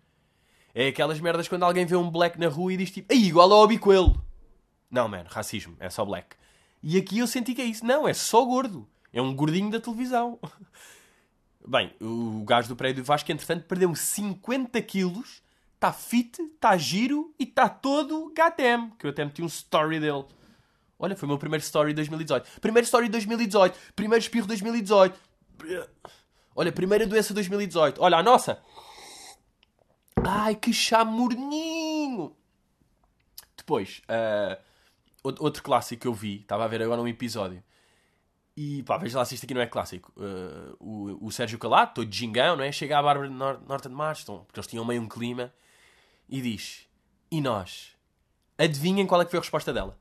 É 0.74 0.88
aquelas 0.88 1.20
merdas 1.20 1.48
quando 1.48 1.64
alguém 1.64 1.86
vê 1.86 1.96
um 1.96 2.10
black 2.10 2.38
na 2.38 2.48
rua 2.48 2.72
e 2.72 2.76
diz 2.76 2.90
tipo, 2.90 3.12
aí 3.12 3.24
igual 3.24 3.50
ao 3.52 3.66
Bicoelho. 3.66 4.22
Não, 4.90 5.08
man, 5.08 5.24
racismo, 5.26 5.76
é 5.80 5.88
só 5.88 6.04
black. 6.04 6.36
E 6.82 6.98
aqui 6.98 7.18
eu 7.18 7.26
senti 7.26 7.54
que 7.54 7.62
é 7.62 7.64
isso. 7.64 7.84
Não, 7.84 8.06
é 8.06 8.12
só 8.12 8.44
gordo. 8.44 8.88
É 9.12 9.22
um 9.22 9.34
gordinho 9.34 9.70
da 9.70 9.80
televisão. 9.80 10.38
Bem, 11.66 11.94
o 12.00 12.44
gajo 12.44 12.68
do 12.68 12.76
prédio 12.76 13.02
do 13.02 13.06
Vasco, 13.06 13.30
entretanto, 13.30 13.66
perdeu 13.66 13.94
50 13.94 14.82
quilos, 14.82 15.42
está 15.82 15.92
fit, 15.92 16.40
está 16.40 16.76
giro 16.76 17.34
e 17.36 17.42
está 17.42 17.68
todo 17.68 18.32
gatem. 18.32 18.90
Que 18.96 19.06
eu 19.06 19.10
até 19.10 19.24
meti 19.24 19.42
um 19.42 19.46
story 19.46 19.98
dele. 19.98 20.24
Olha, 20.96 21.16
foi 21.16 21.26
o 21.26 21.30
meu 21.30 21.38
primeiro 21.38 21.62
story 21.64 21.90
de 21.90 21.96
2018. 21.96 22.60
Primeiro 22.60 22.84
story 22.84 23.06
de 23.06 23.12
2018. 23.12 23.76
Primeiro 23.96 24.22
espirro 24.22 24.44
de 24.44 24.48
2018. 24.48 25.18
Olha, 26.54 26.70
primeira 26.70 27.04
doença 27.04 27.28
de 27.28 27.34
2018. 27.34 28.00
Olha, 28.00 28.18
a 28.18 28.22
nossa. 28.22 28.62
Ai, 30.24 30.54
que 30.54 30.72
chá 30.72 31.04
morninho. 31.04 32.36
Depois, 33.56 34.02
uh, 34.08 35.34
outro 35.40 35.62
clássico 35.62 36.02
que 36.02 36.08
eu 36.08 36.14
vi, 36.14 36.40
estava 36.40 36.64
a 36.64 36.68
ver 36.68 36.82
agora 36.82 37.00
um 37.00 37.08
episódio. 37.08 37.62
E 38.56 38.82
pá, 38.84 38.98
veja 38.98 39.18
lá 39.18 39.24
se 39.24 39.34
isto 39.34 39.44
aqui 39.44 39.54
não 39.54 39.62
é 39.62 39.66
clássico. 39.66 40.12
Uh, 40.16 40.76
o, 40.78 41.26
o 41.26 41.32
Sérgio 41.32 41.58
Calato, 41.58 42.02
todo 42.02 42.14
gingão, 42.14 42.54
não 42.54 42.62
é? 42.62 42.70
Chega 42.70 42.98
à 42.98 43.02
Bárbara 43.02 43.28
Nor 43.28 43.60
Norte 43.66 43.88
de 43.88 43.94
Marston, 43.94 44.44
porque 44.44 44.60
eles 44.60 44.66
tinham 44.68 44.84
meio 44.84 45.02
um 45.02 45.08
clima, 45.08 45.52
e 46.32 46.40
diz: 46.40 46.88
E 47.30 47.40
nós? 47.42 47.94
Adivinhem 48.56 49.06
qual 49.06 49.20
é 49.20 49.24
que 49.24 49.30
foi 49.30 49.38
a 49.38 49.42
resposta 49.42 49.72
dela? 49.72 49.98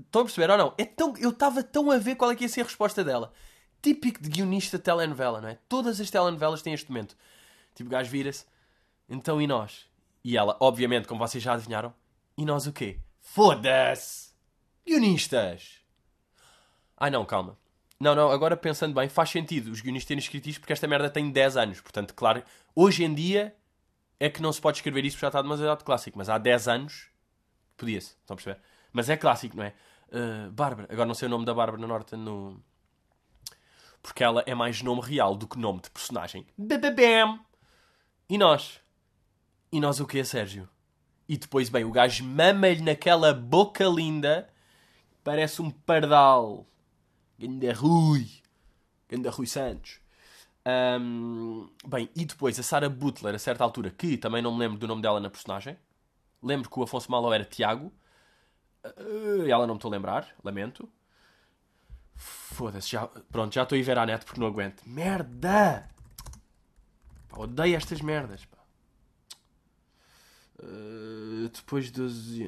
Estão 0.00 0.22
a 0.22 0.24
perceber 0.24 0.50
ou 0.50 0.58
não? 0.58 0.74
É 0.76 0.84
tão, 0.84 1.16
eu 1.16 1.30
estava 1.30 1.62
tão 1.62 1.90
a 1.92 1.98
ver 1.98 2.16
qual 2.16 2.32
é 2.32 2.34
que 2.34 2.44
ia 2.44 2.48
ser 2.48 2.62
a 2.62 2.64
resposta 2.64 3.04
dela. 3.04 3.32
Típico 3.80 4.20
de 4.20 4.28
guionista 4.28 4.76
de 4.76 4.82
telenovela, 4.82 5.40
não 5.40 5.48
é? 5.48 5.58
Todas 5.68 6.00
as 6.00 6.10
telenovelas 6.10 6.60
têm 6.60 6.74
este 6.74 6.90
momento. 6.90 7.16
Tipo, 7.74 7.88
o 7.88 7.92
gajo 7.92 8.10
vira-se. 8.10 8.44
Então, 9.08 9.40
e 9.40 9.46
nós? 9.46 9.86
E 10.24 10.36
ela, 10.36 10.56
obviamente, 10.58 11.06
como 11.06 11.20
vocês 11.20 11.42
já 11.42 11.52
adivinharam, 11.52 11.94
e 12.36 12.44
nós 12.44 12.66
o 12.66 12.72
quê? 12.72 12.98
Foda-se! 13.20 14.32
Guionistas! 14.84 15.78
Ai 16.96 17.10
não, 17.10 17.24
calma. 17.24 17.56
Não, 18.00 18.14
não, 18.14 18.30
agora 18.32 18.56
pensando 18.56 18.94
bem, 18.94 19.08
faz 19.08 19.30
sentido 19.30 19.70
os 19.70 19.80
guionistas 19.80 20.08
terem 20.08 20.18
escrito 20.18 20.48
isto 20.48 20.60
porque 20.60 20.72
esta 20.72 20.88
merda 20.88 21.08
tem 21.08 21.30
10 21.30 21.56
anos. 21.56 21.80
Portanto, 21.80 22.14
claro, 22.14 22.42
hoje 22.74 23.04
em 23.04 23.14
dia 23.14 23.54
é 24.20 24.28
que 24.28 24.42
não 24.42 24.52
se 24.52 24.60
pode 24.60 24.78
escrever 24.78 25.04
isso 25.04 25.16
porque 25.16 25.24
já 25.24 25.28
está 25.28 25.42
demasiado 25.42 25.84
clássico. 25.84 26.18
Mas 26.18 26.28
há 26.28 26.38
10 26.38 26.68
anos 26.68 27.08
podia-se, 27.76 28.16
estão 28.20 28.34
a 28.34 28.36
perceber? 28.36 28.60
Mas 28.92 29.08
é 29.08 29.16
clássico, 29.16 29.56
não 29.56 29.64
é? 29.64 29.74
Uh, 30.08 30.50
Bárbara, 30.50 30.88
agora 30.90 31.06
não 31.06 31.14
sei 31.14 31.26
o 31.26 31.30
nome 31.30 31.44
da 31.44 31.54
Bárbara 31.54 31.86
Norte 31.86 32.16
no. 32.16 32.62
Porque 34.02 34.24
ela 34.24 34.42
é 34.46 34.54
mais 34.54 34.82
nome 34.82 35.02
real 35.02 35.36
do 35.36 35.46
que 35.46 35.58
nome 35.58 35.80
de 35.80 35.90
personagem. 35.90 36.46
Bebebem! 36.56 37.40
E 38.28 38.38
nós? 38.38 38.80
E 39.70 39.80
nós 39.80 40.00
o 40.00 40.06
quê, 40.06 40.24
Sérgio? 40.24 40.68
E 41.28 41.36
depois, 41.36 41.68
bem, 41.68 41.84
o 41.84 41.90
gajo 41.90 42.24
mama-lhe 42.24 42.80
naquela 42.80 43.34
boca 43.34 43.84
linda, 43.84 44.48
parece 45.22 45.60
um 45.60 45.70
pardal. 45.70 46.66
Ganda 47.38 47.72
Rui. 47.74 48.26
Ganda 49.08 49.30
Rui 49.30 49.46
Santos. 49.46 50.00
Um, 50.68 51.70
bem, 51.86 52.10
e 52.14 52.26
depois 52.26 52.58
a 52.58 52.62
Sarah 52.62 52.90
Butler, 52.90 53.34
a 53.34 53.38
certa 53.38 53.64
altura, 53.64 53.90
que 53.90 54.18
também 54.18 54.42
não 54.42 54.52
me 54.52 54.58
lembro 54.58 54.78
do 54.78 54.86
nome 54.86 55.00
dela 55.00 55.18
na 55.18 55.30
personagem. 55.30 55.78
Lembro 56.42 56.68
que 56.68 56.78
o 56.78 56.82
Afonso 56.82 57.10
Malo 57.10 57.32
era 57.32 57.44
Tiago. 57.44 57.90
Uh, 58.84 59.46
ela 59.48 59.66
não 59.66 59.74
me 59.74 59.78
estou 59.78 59.88
a 59.88 59.92
lembrar, 59.92 60.28
lamento. 60.44 60.88
Foda-se, 62.14 62.90
já, 62.90 63.06
pronto, 63.30 63.54
já 63.54 63.62
estou 63.62 63.76
a 63.76 63.78
ir 63.78 63.82
ver 63.82 63.98
à 63.98 64.04
net 64.04 64.24
porque 64.24 64.40
não 64.40 64.46
aguento. 64.46 64.82
Merda! 64.84 65.88
Pá, 67.28 67.38
odeio 67.38 67.76
estas 67.76 68.00
merdas. 68.02 68.44
Pá. 68.44 68.58
Uh, 70.60 71.48
depois 71.48 71.90
dos. 71.90 72.40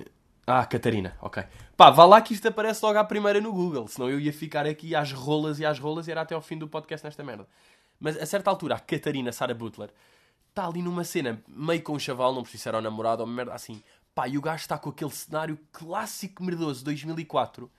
Ah, 0.47 0.67
Catarina, 0.67 1.17
ok. 1.21 1.45
Pá, 1.77 1.91
vá 1.91 2.05
lá 2.05 2.21
que 2.21 2.35
isto 2.35 2.49
aparece 2.49 2.85
logo 2.85 2.99
à 2.99 3.05
primeira 3.05 3.41
no 3.41 3.53
Google, 3.53 3.87
senão 3.87 4.11
eu 4.11 4.19
ia 4.19 4.33
ficar 4.33 4.67
aqui 4.67 4.95
às 4.97 5.13
rolas 5.13 5.61
e 5.61 5.65
às 5.65 5.79
rolas 5.79 6.09
e 6.09 6.11
era 6.11 6.23
até 6.23 6.35
ao 6.35 6.43
fim 6.43 6.59
do 6.59 6.67
podcast 6.67 7.07
nesta 7.07 7.23
merda. 7.23 7.47
Mas 8.01 8.17
a 8.17 8.27
certa 8.27 8.51
altura, 8.51 8.75
a 8.75 8.81
Catarina 8.81 9.31
Sarah 9.31 9.55
Butler 9.55 9.93
está 10.49 10.67
ali 10.67 10.83
numa 10.83 11.05
cena 11.05 11.41
meio 11.47 11.83
com 11.83 11.93
um 11.93 11.99
chaval, 11.99 12.35
não 12.35 12.43
precisa 12.43 12.65
ser 12.65 12.75
o 12.75 12.81
namorado 12.81 13.23
ou 13.23 13.29
merda 13.29 13.55
assim. 13.55 13.83
Pá, 14.15 14.27
e 14.27 14.37
o 14.37 14.41
gajo 14.41 14.63
está 14.63 14.79
com 14.79 14.91
aquele 14.91 15.11
cenário 15.11 15.59
clássico 15.71 16.43
merdoso 16.43 16.85
2004 16.85 17.71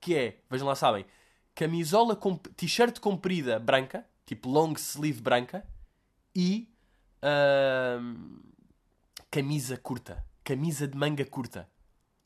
que 0.00 0.16
é, 0.16 0.38
vejam 0.50 0.66
lá, 0.66 0.74
sabem, 0.74 1.04
camisola, 1.54 2.16
com 2.16 2.34
t-shirt 2.36 2.98
comprida 2.98 3.58
branca, 3.58 4.06
tipo 4.24 4.48
long 4.48 4.72
sleeve 4.72 5.20
branca, 5.20 5.66
e 6.34 6.72
uh, 7.22 8.40
camisa 9.30 9.76
curta. 9.76 10.24
Camisa 10.42 10.88
de 10.88 10.96
manga 10.96 11.24
curta. 11.24 11.68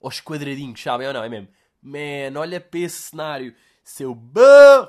Aos 0.01 0.21
quadradinhos, 0.21 0.81
sabem 0.81 1.09
ou 1.09 1.13
não? 1.13 1.25
É 1.25 1.29
mesmo. 1.29 1.49
Man, 1.83 2.39
olha 2.39 2.61
para 2.61 2.79
esse 2.79 3.11
cenário. 3.11 3.55
Seu 3.83 4.15
burro! 4.15 4.89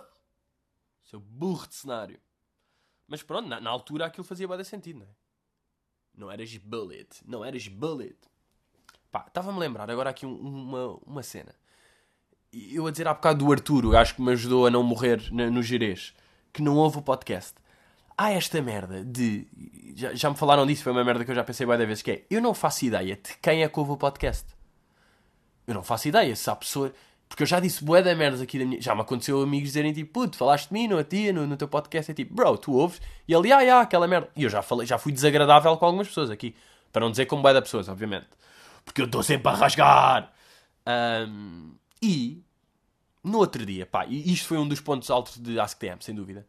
Seu 1.06 1.20
burro 1.20 1.68
de 1.68 1.76
cenário. 1.76 2.20
Mas 3.08 3.22
pronto, 3.22 3.48
na, 3.48 3.60
na 3.60 3.70
altura 3.70 4.06
aquilo 4.06 4.24
fazia 4.24 4.48
bastante 4.48 4.70
sentido, 4.70 5.00
não 5.00 5.06
é? 5.06 5.10
Não 6.18 6.32
eras 6.32 6.56
bullet. 6.58 7.10
Não 7.26 7.44
eras 7.44 7.68
bullet. 7.68 8.18
Pá, 9.12 9.26
estava-me 9.28 9.58
a 9.58 9.62
lembrar 9.62 9.90
agora 9.90 10.10
aqui 10.10 10.26
um, 10.26 10.36
uma, 10.36 10.88
uma 11.06 11.24
cena. 11.24 11.54
Eu 12.52 12.88
a 12.88 12.92
dizer 12.92 13.08
há 13.08 13.14
bocado 13.14 13.46
do 13.46 13.52
Arturo, 13.52 13.98
acho 13.98 14.16
que 14.16 14.22
me 14.22 14.32
ajudou 14.32 14.66
a 14.66 14.72
não 14.72 14.82
morrer 14.82 15.22
no, 15.32 15.52
no 15.52 15.62
Jerez, 15.62 16.14
que 16.54 16.62
não 16.62 16.78
ouve 16.78 17.00
o 17.00 17.02
podcast 17.02 17.56
há 18.18 18.32
esta 18.32 18.62
merda 18.62 19.04
de. 19.04 19.48
Já, 19.96 20.14
já 20.14 20.30
me 20.30 20.36
falaram 20.36 20.66
disso, 20.66 20.84
foi 20.84 20.92
uma 20.92 21.04
merda 21.04 21.24
que 21.24 21.32
eu 21.32 21.36
já 21.36 21.44
pensei 21.44 21.66
várias 21.66 21.88
vezes, 21.88 22.04
que 22.04 22.12
é 22.12 22.26
eu 22.30 22.42
não 22.42 22.54
faço 22.54 22.86
ideia 22.86 23.16
de 23.16 23.38
quem 23.42 23.64
é 23.64 23.70
que 23.70 23.80
ouve 23.80 23.92
o 23.92 23.98
podcast. 23.98 24.46
Eu 25.68 25.74
não 25.74 25.84
faço 25.84 26.08
ideia 26.08 26.36
se 26.36 26.50
há 26.50 26.56
pessoa. 26.56 26.94
Porque 27.28 27.44
eu 27.44 27.48
já 27.48 27.60
disse 27.60 27.84
bué 27.84 28.02
da 28.02 28.16
merda 28.16 28.44
aqui 28.44 28.60
da 28.60 28.66
minha. 28.66 28.82
Já 28.82 28.94
me 28.96 29.02
aconteceu 29.02 29.42
amigos 29.42 29.70
dizerem 29.70 29.92
tipo, 29.92 30.14
puto, 30.14 30.38
falaste 30.38 30.68
de 30.68 30.74
mim, 30.74 30.88
não 30.88 30.98
a 30.98 31.04
tia, 31.04 31.34
no, 31.34 31.46
no 31.46 31.58
teu 31.58 31.68
podcast. 31.68 32.12
É 32.12 32.14
tipo, 32.14 32.34
bro, 32.34 32.58
tu 32.58 32.74
ouves? 32.74 33.02
E 33.28 33.34
ali, 33.34 33.52
ah, 33.52 33.80
ah, 33.80 33.82
aquela 33.82 34.08
merda. 34.08 34.30
E 34.36 34.44
eu 34.44 34.50
já 34.50 34.62
falei, 34.62 34.86
já 34.86 34.98
fui 34.98 35.12
desagradável 35.12 35.76
com 35.78 35.86
algumas 35.86 36.08
pessoas 36.08 36.30
aqui. 36.30 36.56
Para 36.92 37.02
não 37.02 37.12
dizer 37.12 37.26
como 37.26 37.42
bué 37.42 37.54
da 37.54 37.62
pessoas, 37.62 37.90
obviamente. 37.90 38.28
Porque 38.86 39.02
eu 39.02 39.06
estou 39.06 39.24
sempre 39.24 39.50
a 39.50 39.56
rasgar. 39.56 40.32
Um, 40.88 41.74
e, 42.02 42.44
no 43.24 43.40
outro 43.40 43.66
dia, 43.66 43.86
pá, 43.86 44.06
e 44.06 44.32
isto 44.32 44.48
foi 44.48 44.58
um 44.58 44.68
dos 44.68 44.80
pontos 44.80 45.10
altos 45.10 45.38
de 45.38 45.60
AskTM, 45.60 45.98
sem 46.00 46.14
dúvida. 46.14 46.46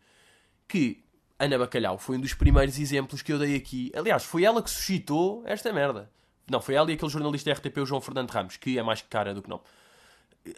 Que 0.68 1.02
Ana 1.38 1.58
Bacalhau 1.58 1.98
foi 1.98 2.16
um 2.16 2.20
dos 2.20 2.34
primeiros 2.34 2.78
exemplos 2.78 3.22
que 3.22 3.32
eu 3.32 3.38
dei 3.38 3.56
aqui. 3.56 3.90
Aliás, 3.96 4.24
foi 4.24 4.44
ela 4.44 4.62
que 4.62 4.70
suscitou 4.70 5.42
esta 5.46 5.72
merda. 5.72 6.10
Não, 6.48 6.60
foi 6.60 6.74
ela 6.74 6.90
e 6.90 6.94
aquele 6.94 7.10
jornalista 7.10 7.50
RTP, 7.50 7.78
o 7.78 7.86
João 7.86 8.00
Fernando 8.00 8.30
Ramos, 8.30 8.56
que 8.56 8.78
é 8.78 8.82
mais 8.82 9.02
cara 9.02 9.34
do 9.34 9.42
que 9.42 9.48
nome. 9.48 9.62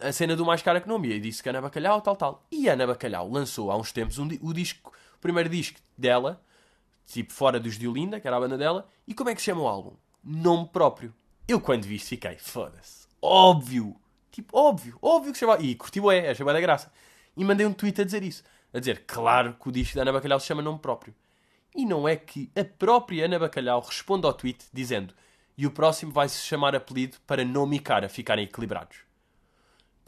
A 0.01 0.11
cena 0.11 0.35
do 0.35 0.45
mais 0.45 0.61
cara 0.61 0.81
que 0.81 0.87
nome. 0.87 1.09
E 1.09 1.19
disse 1.19 1.41
que 1.41 1.49
Ana 1.49 1.61
Bacalhau, 1.61 2.01
tal, 2.01 2.15
tal. 2.15 2.45
E 2.51 2.67
Ana 2.67 2.87
Bacalhau 2.87 3.29
lançou 3.29 3.71
há 3.71 3.77
uns 3.77 3.91
tempos 3.91 4.17
um, 4.17 4.27
o 4.41 4.53
disco, 4.53 4.91
o 5.15 5.19
primeiro 5.19 5.49
disco 5.49 5.79
dela, 5.97 6.41
tipo 7.05 7.33
fora 7.33 7.59
dos 7.59 7.77
de 7.77 7.87
Olinda, 7.87 8.19
que 8.19 8.27
era 8.27 8.37
a 8.37 8.39
banda 8.39 8.57
dela. 8.57 8.87
E 9.07 9.13
como 9.13 9.29
é 9.29 9.35
que 9.35 9.41
se 9.41 9.45
chama 9.45 9.61
o 9.61 9.67
álbum? 9.67 9.93
Nome 10.23 10.69
próprio. 10.71 11.13
Eu 11.47 11.59
quando 11.59 11.83
vi 11.83 11.95
isto 11.95 12.09
fiquei, 12.09 12.37
foda-se. 12.37 13.07
Óbvio. 13.21 13.95
Tipo, 14.31 14.57
óbvio. 14.57 14.97
Óbvio 15.01 15.31
que 15.31 15.37
se 15.37 15.45
chama. 15.45 15.57
E 15.59 15.75
curtiu 15.75 16.11
é, 16.11 16.29
achei 16.29 16.45
bem 16.45 16.53
da 16.53 16.61
graça. 16.61 16.91
E 17.35 17.43
mandei 17.43 17.65
um 17.65 17.73
tweet 17.73 18.01
a 18.01 18.03
dizer 18.03 18.23
isso 18.23 18.43
a 18.73 18.79
dizer, 18.79 19.03
claro 19.07 19.55
que 19.59 19.69
o 19.69 19.71
disco 19.71 19.95
da 19.95 20.03
Ana 20.03 20.13
Bacalhau 20.13 20.39
se 20.39 20.47
chama 20.47 20.61
nome 20.61 20.79
próprio. 20.79 21.13
E 21.75 21.85
não 21.85 22.07
é 22.07 22.15
que 22.15 22.51
a 22.55 22.63
própria 22.63 23.25
Ana 23.25 23.39
Bacalhau 23.39 23.81
responde 23.81 24.25
ao 24.25 24.33
tweet 24.33 24.65
dizendo 24.73 25.13
e 25.57 25.65
o 25.67 25.71
próximo 25.71 26.11
vai 26.11 26.29
se 26.29 26.45
chamar 26.45 26.75
apelido 26.75 27.17
para 27.27 27.43
nome 27.43 27.77
e 27.77 27.79
cara 27.79 28.07
ficarem 28.07 28.45
equilibrados. 28.45 28.97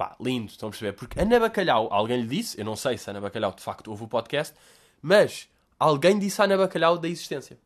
Pá, 0.02 0.16
lindo, 0.20 0.50
estão 0.50 0.68
a 0.68 0.72
perceber? 0.72 0.94
Porque 0.94 1.20
Ana 1.20 1.40
Bacalhau, 1.40 1.88
alguém 1.94 2.22
lhe 2.22 2.28
disse, 2.28 2.60
eu 2.60 2.66
não 2.66 2.76
sei 2.76 2.98
se 2.98 3.08
Ana 3.08 3.22
Bacalhau 3.22 3.54
de 3.54 3.62
facto 3.62 3.90
ouve 3.92 4.06
o 4.06 4.08
podcast, 4.08 4.56
mas 5.00 5.48
alguém 5.78 6.18
disse 6.18 6.42
à 6.42 6.46
Ana 6.46 6.58
Bacalhau 6.58 6.98
da 6.98 7.08
existência. 7.08 7.60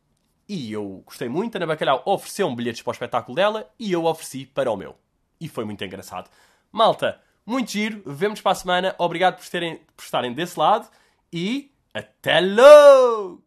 E 0.46 0.70
eu 0.70 1.02
gostei 1.06 1.30
muito, 1.30 1.56
Ana 1.56 1.66
Bacalhau 1.66 2.04
ofereceu-me 2.06 2.54
bilhetes 2.54 2.82
para 2.82 2.92
o 2.92 2.92
espetáculo 2.92 3.38
dela 3.38 3.72
e 3.80 3.90
eu 3.90 4.04
ofereci 4.04 4.46
para 4.48 4.70
o 4.70 4.76
meu. 4.76 4.98
E 5.40 5.48
foi 5.48 5.64
muito 5.64 5.82
engraçado. 5.86 6.30
Malta, 6.74 7.22
muito 7.46 7.72
giro, 7.72 8.04
vemos 8.06 8.42
para 8.42 8.52
a 8.52 8.56
semana. 8.56 8.96
Obrigado 8.98 9.38
por, 9.38 9.48
terem, 9.48 9.78
por 9.96 10.04
estarem 10.04 10.34
desse 10.34 10.60
lado 10.60 10.90
e 11.32 11.72
até 11.94 12.42
logo! 12.42 13.45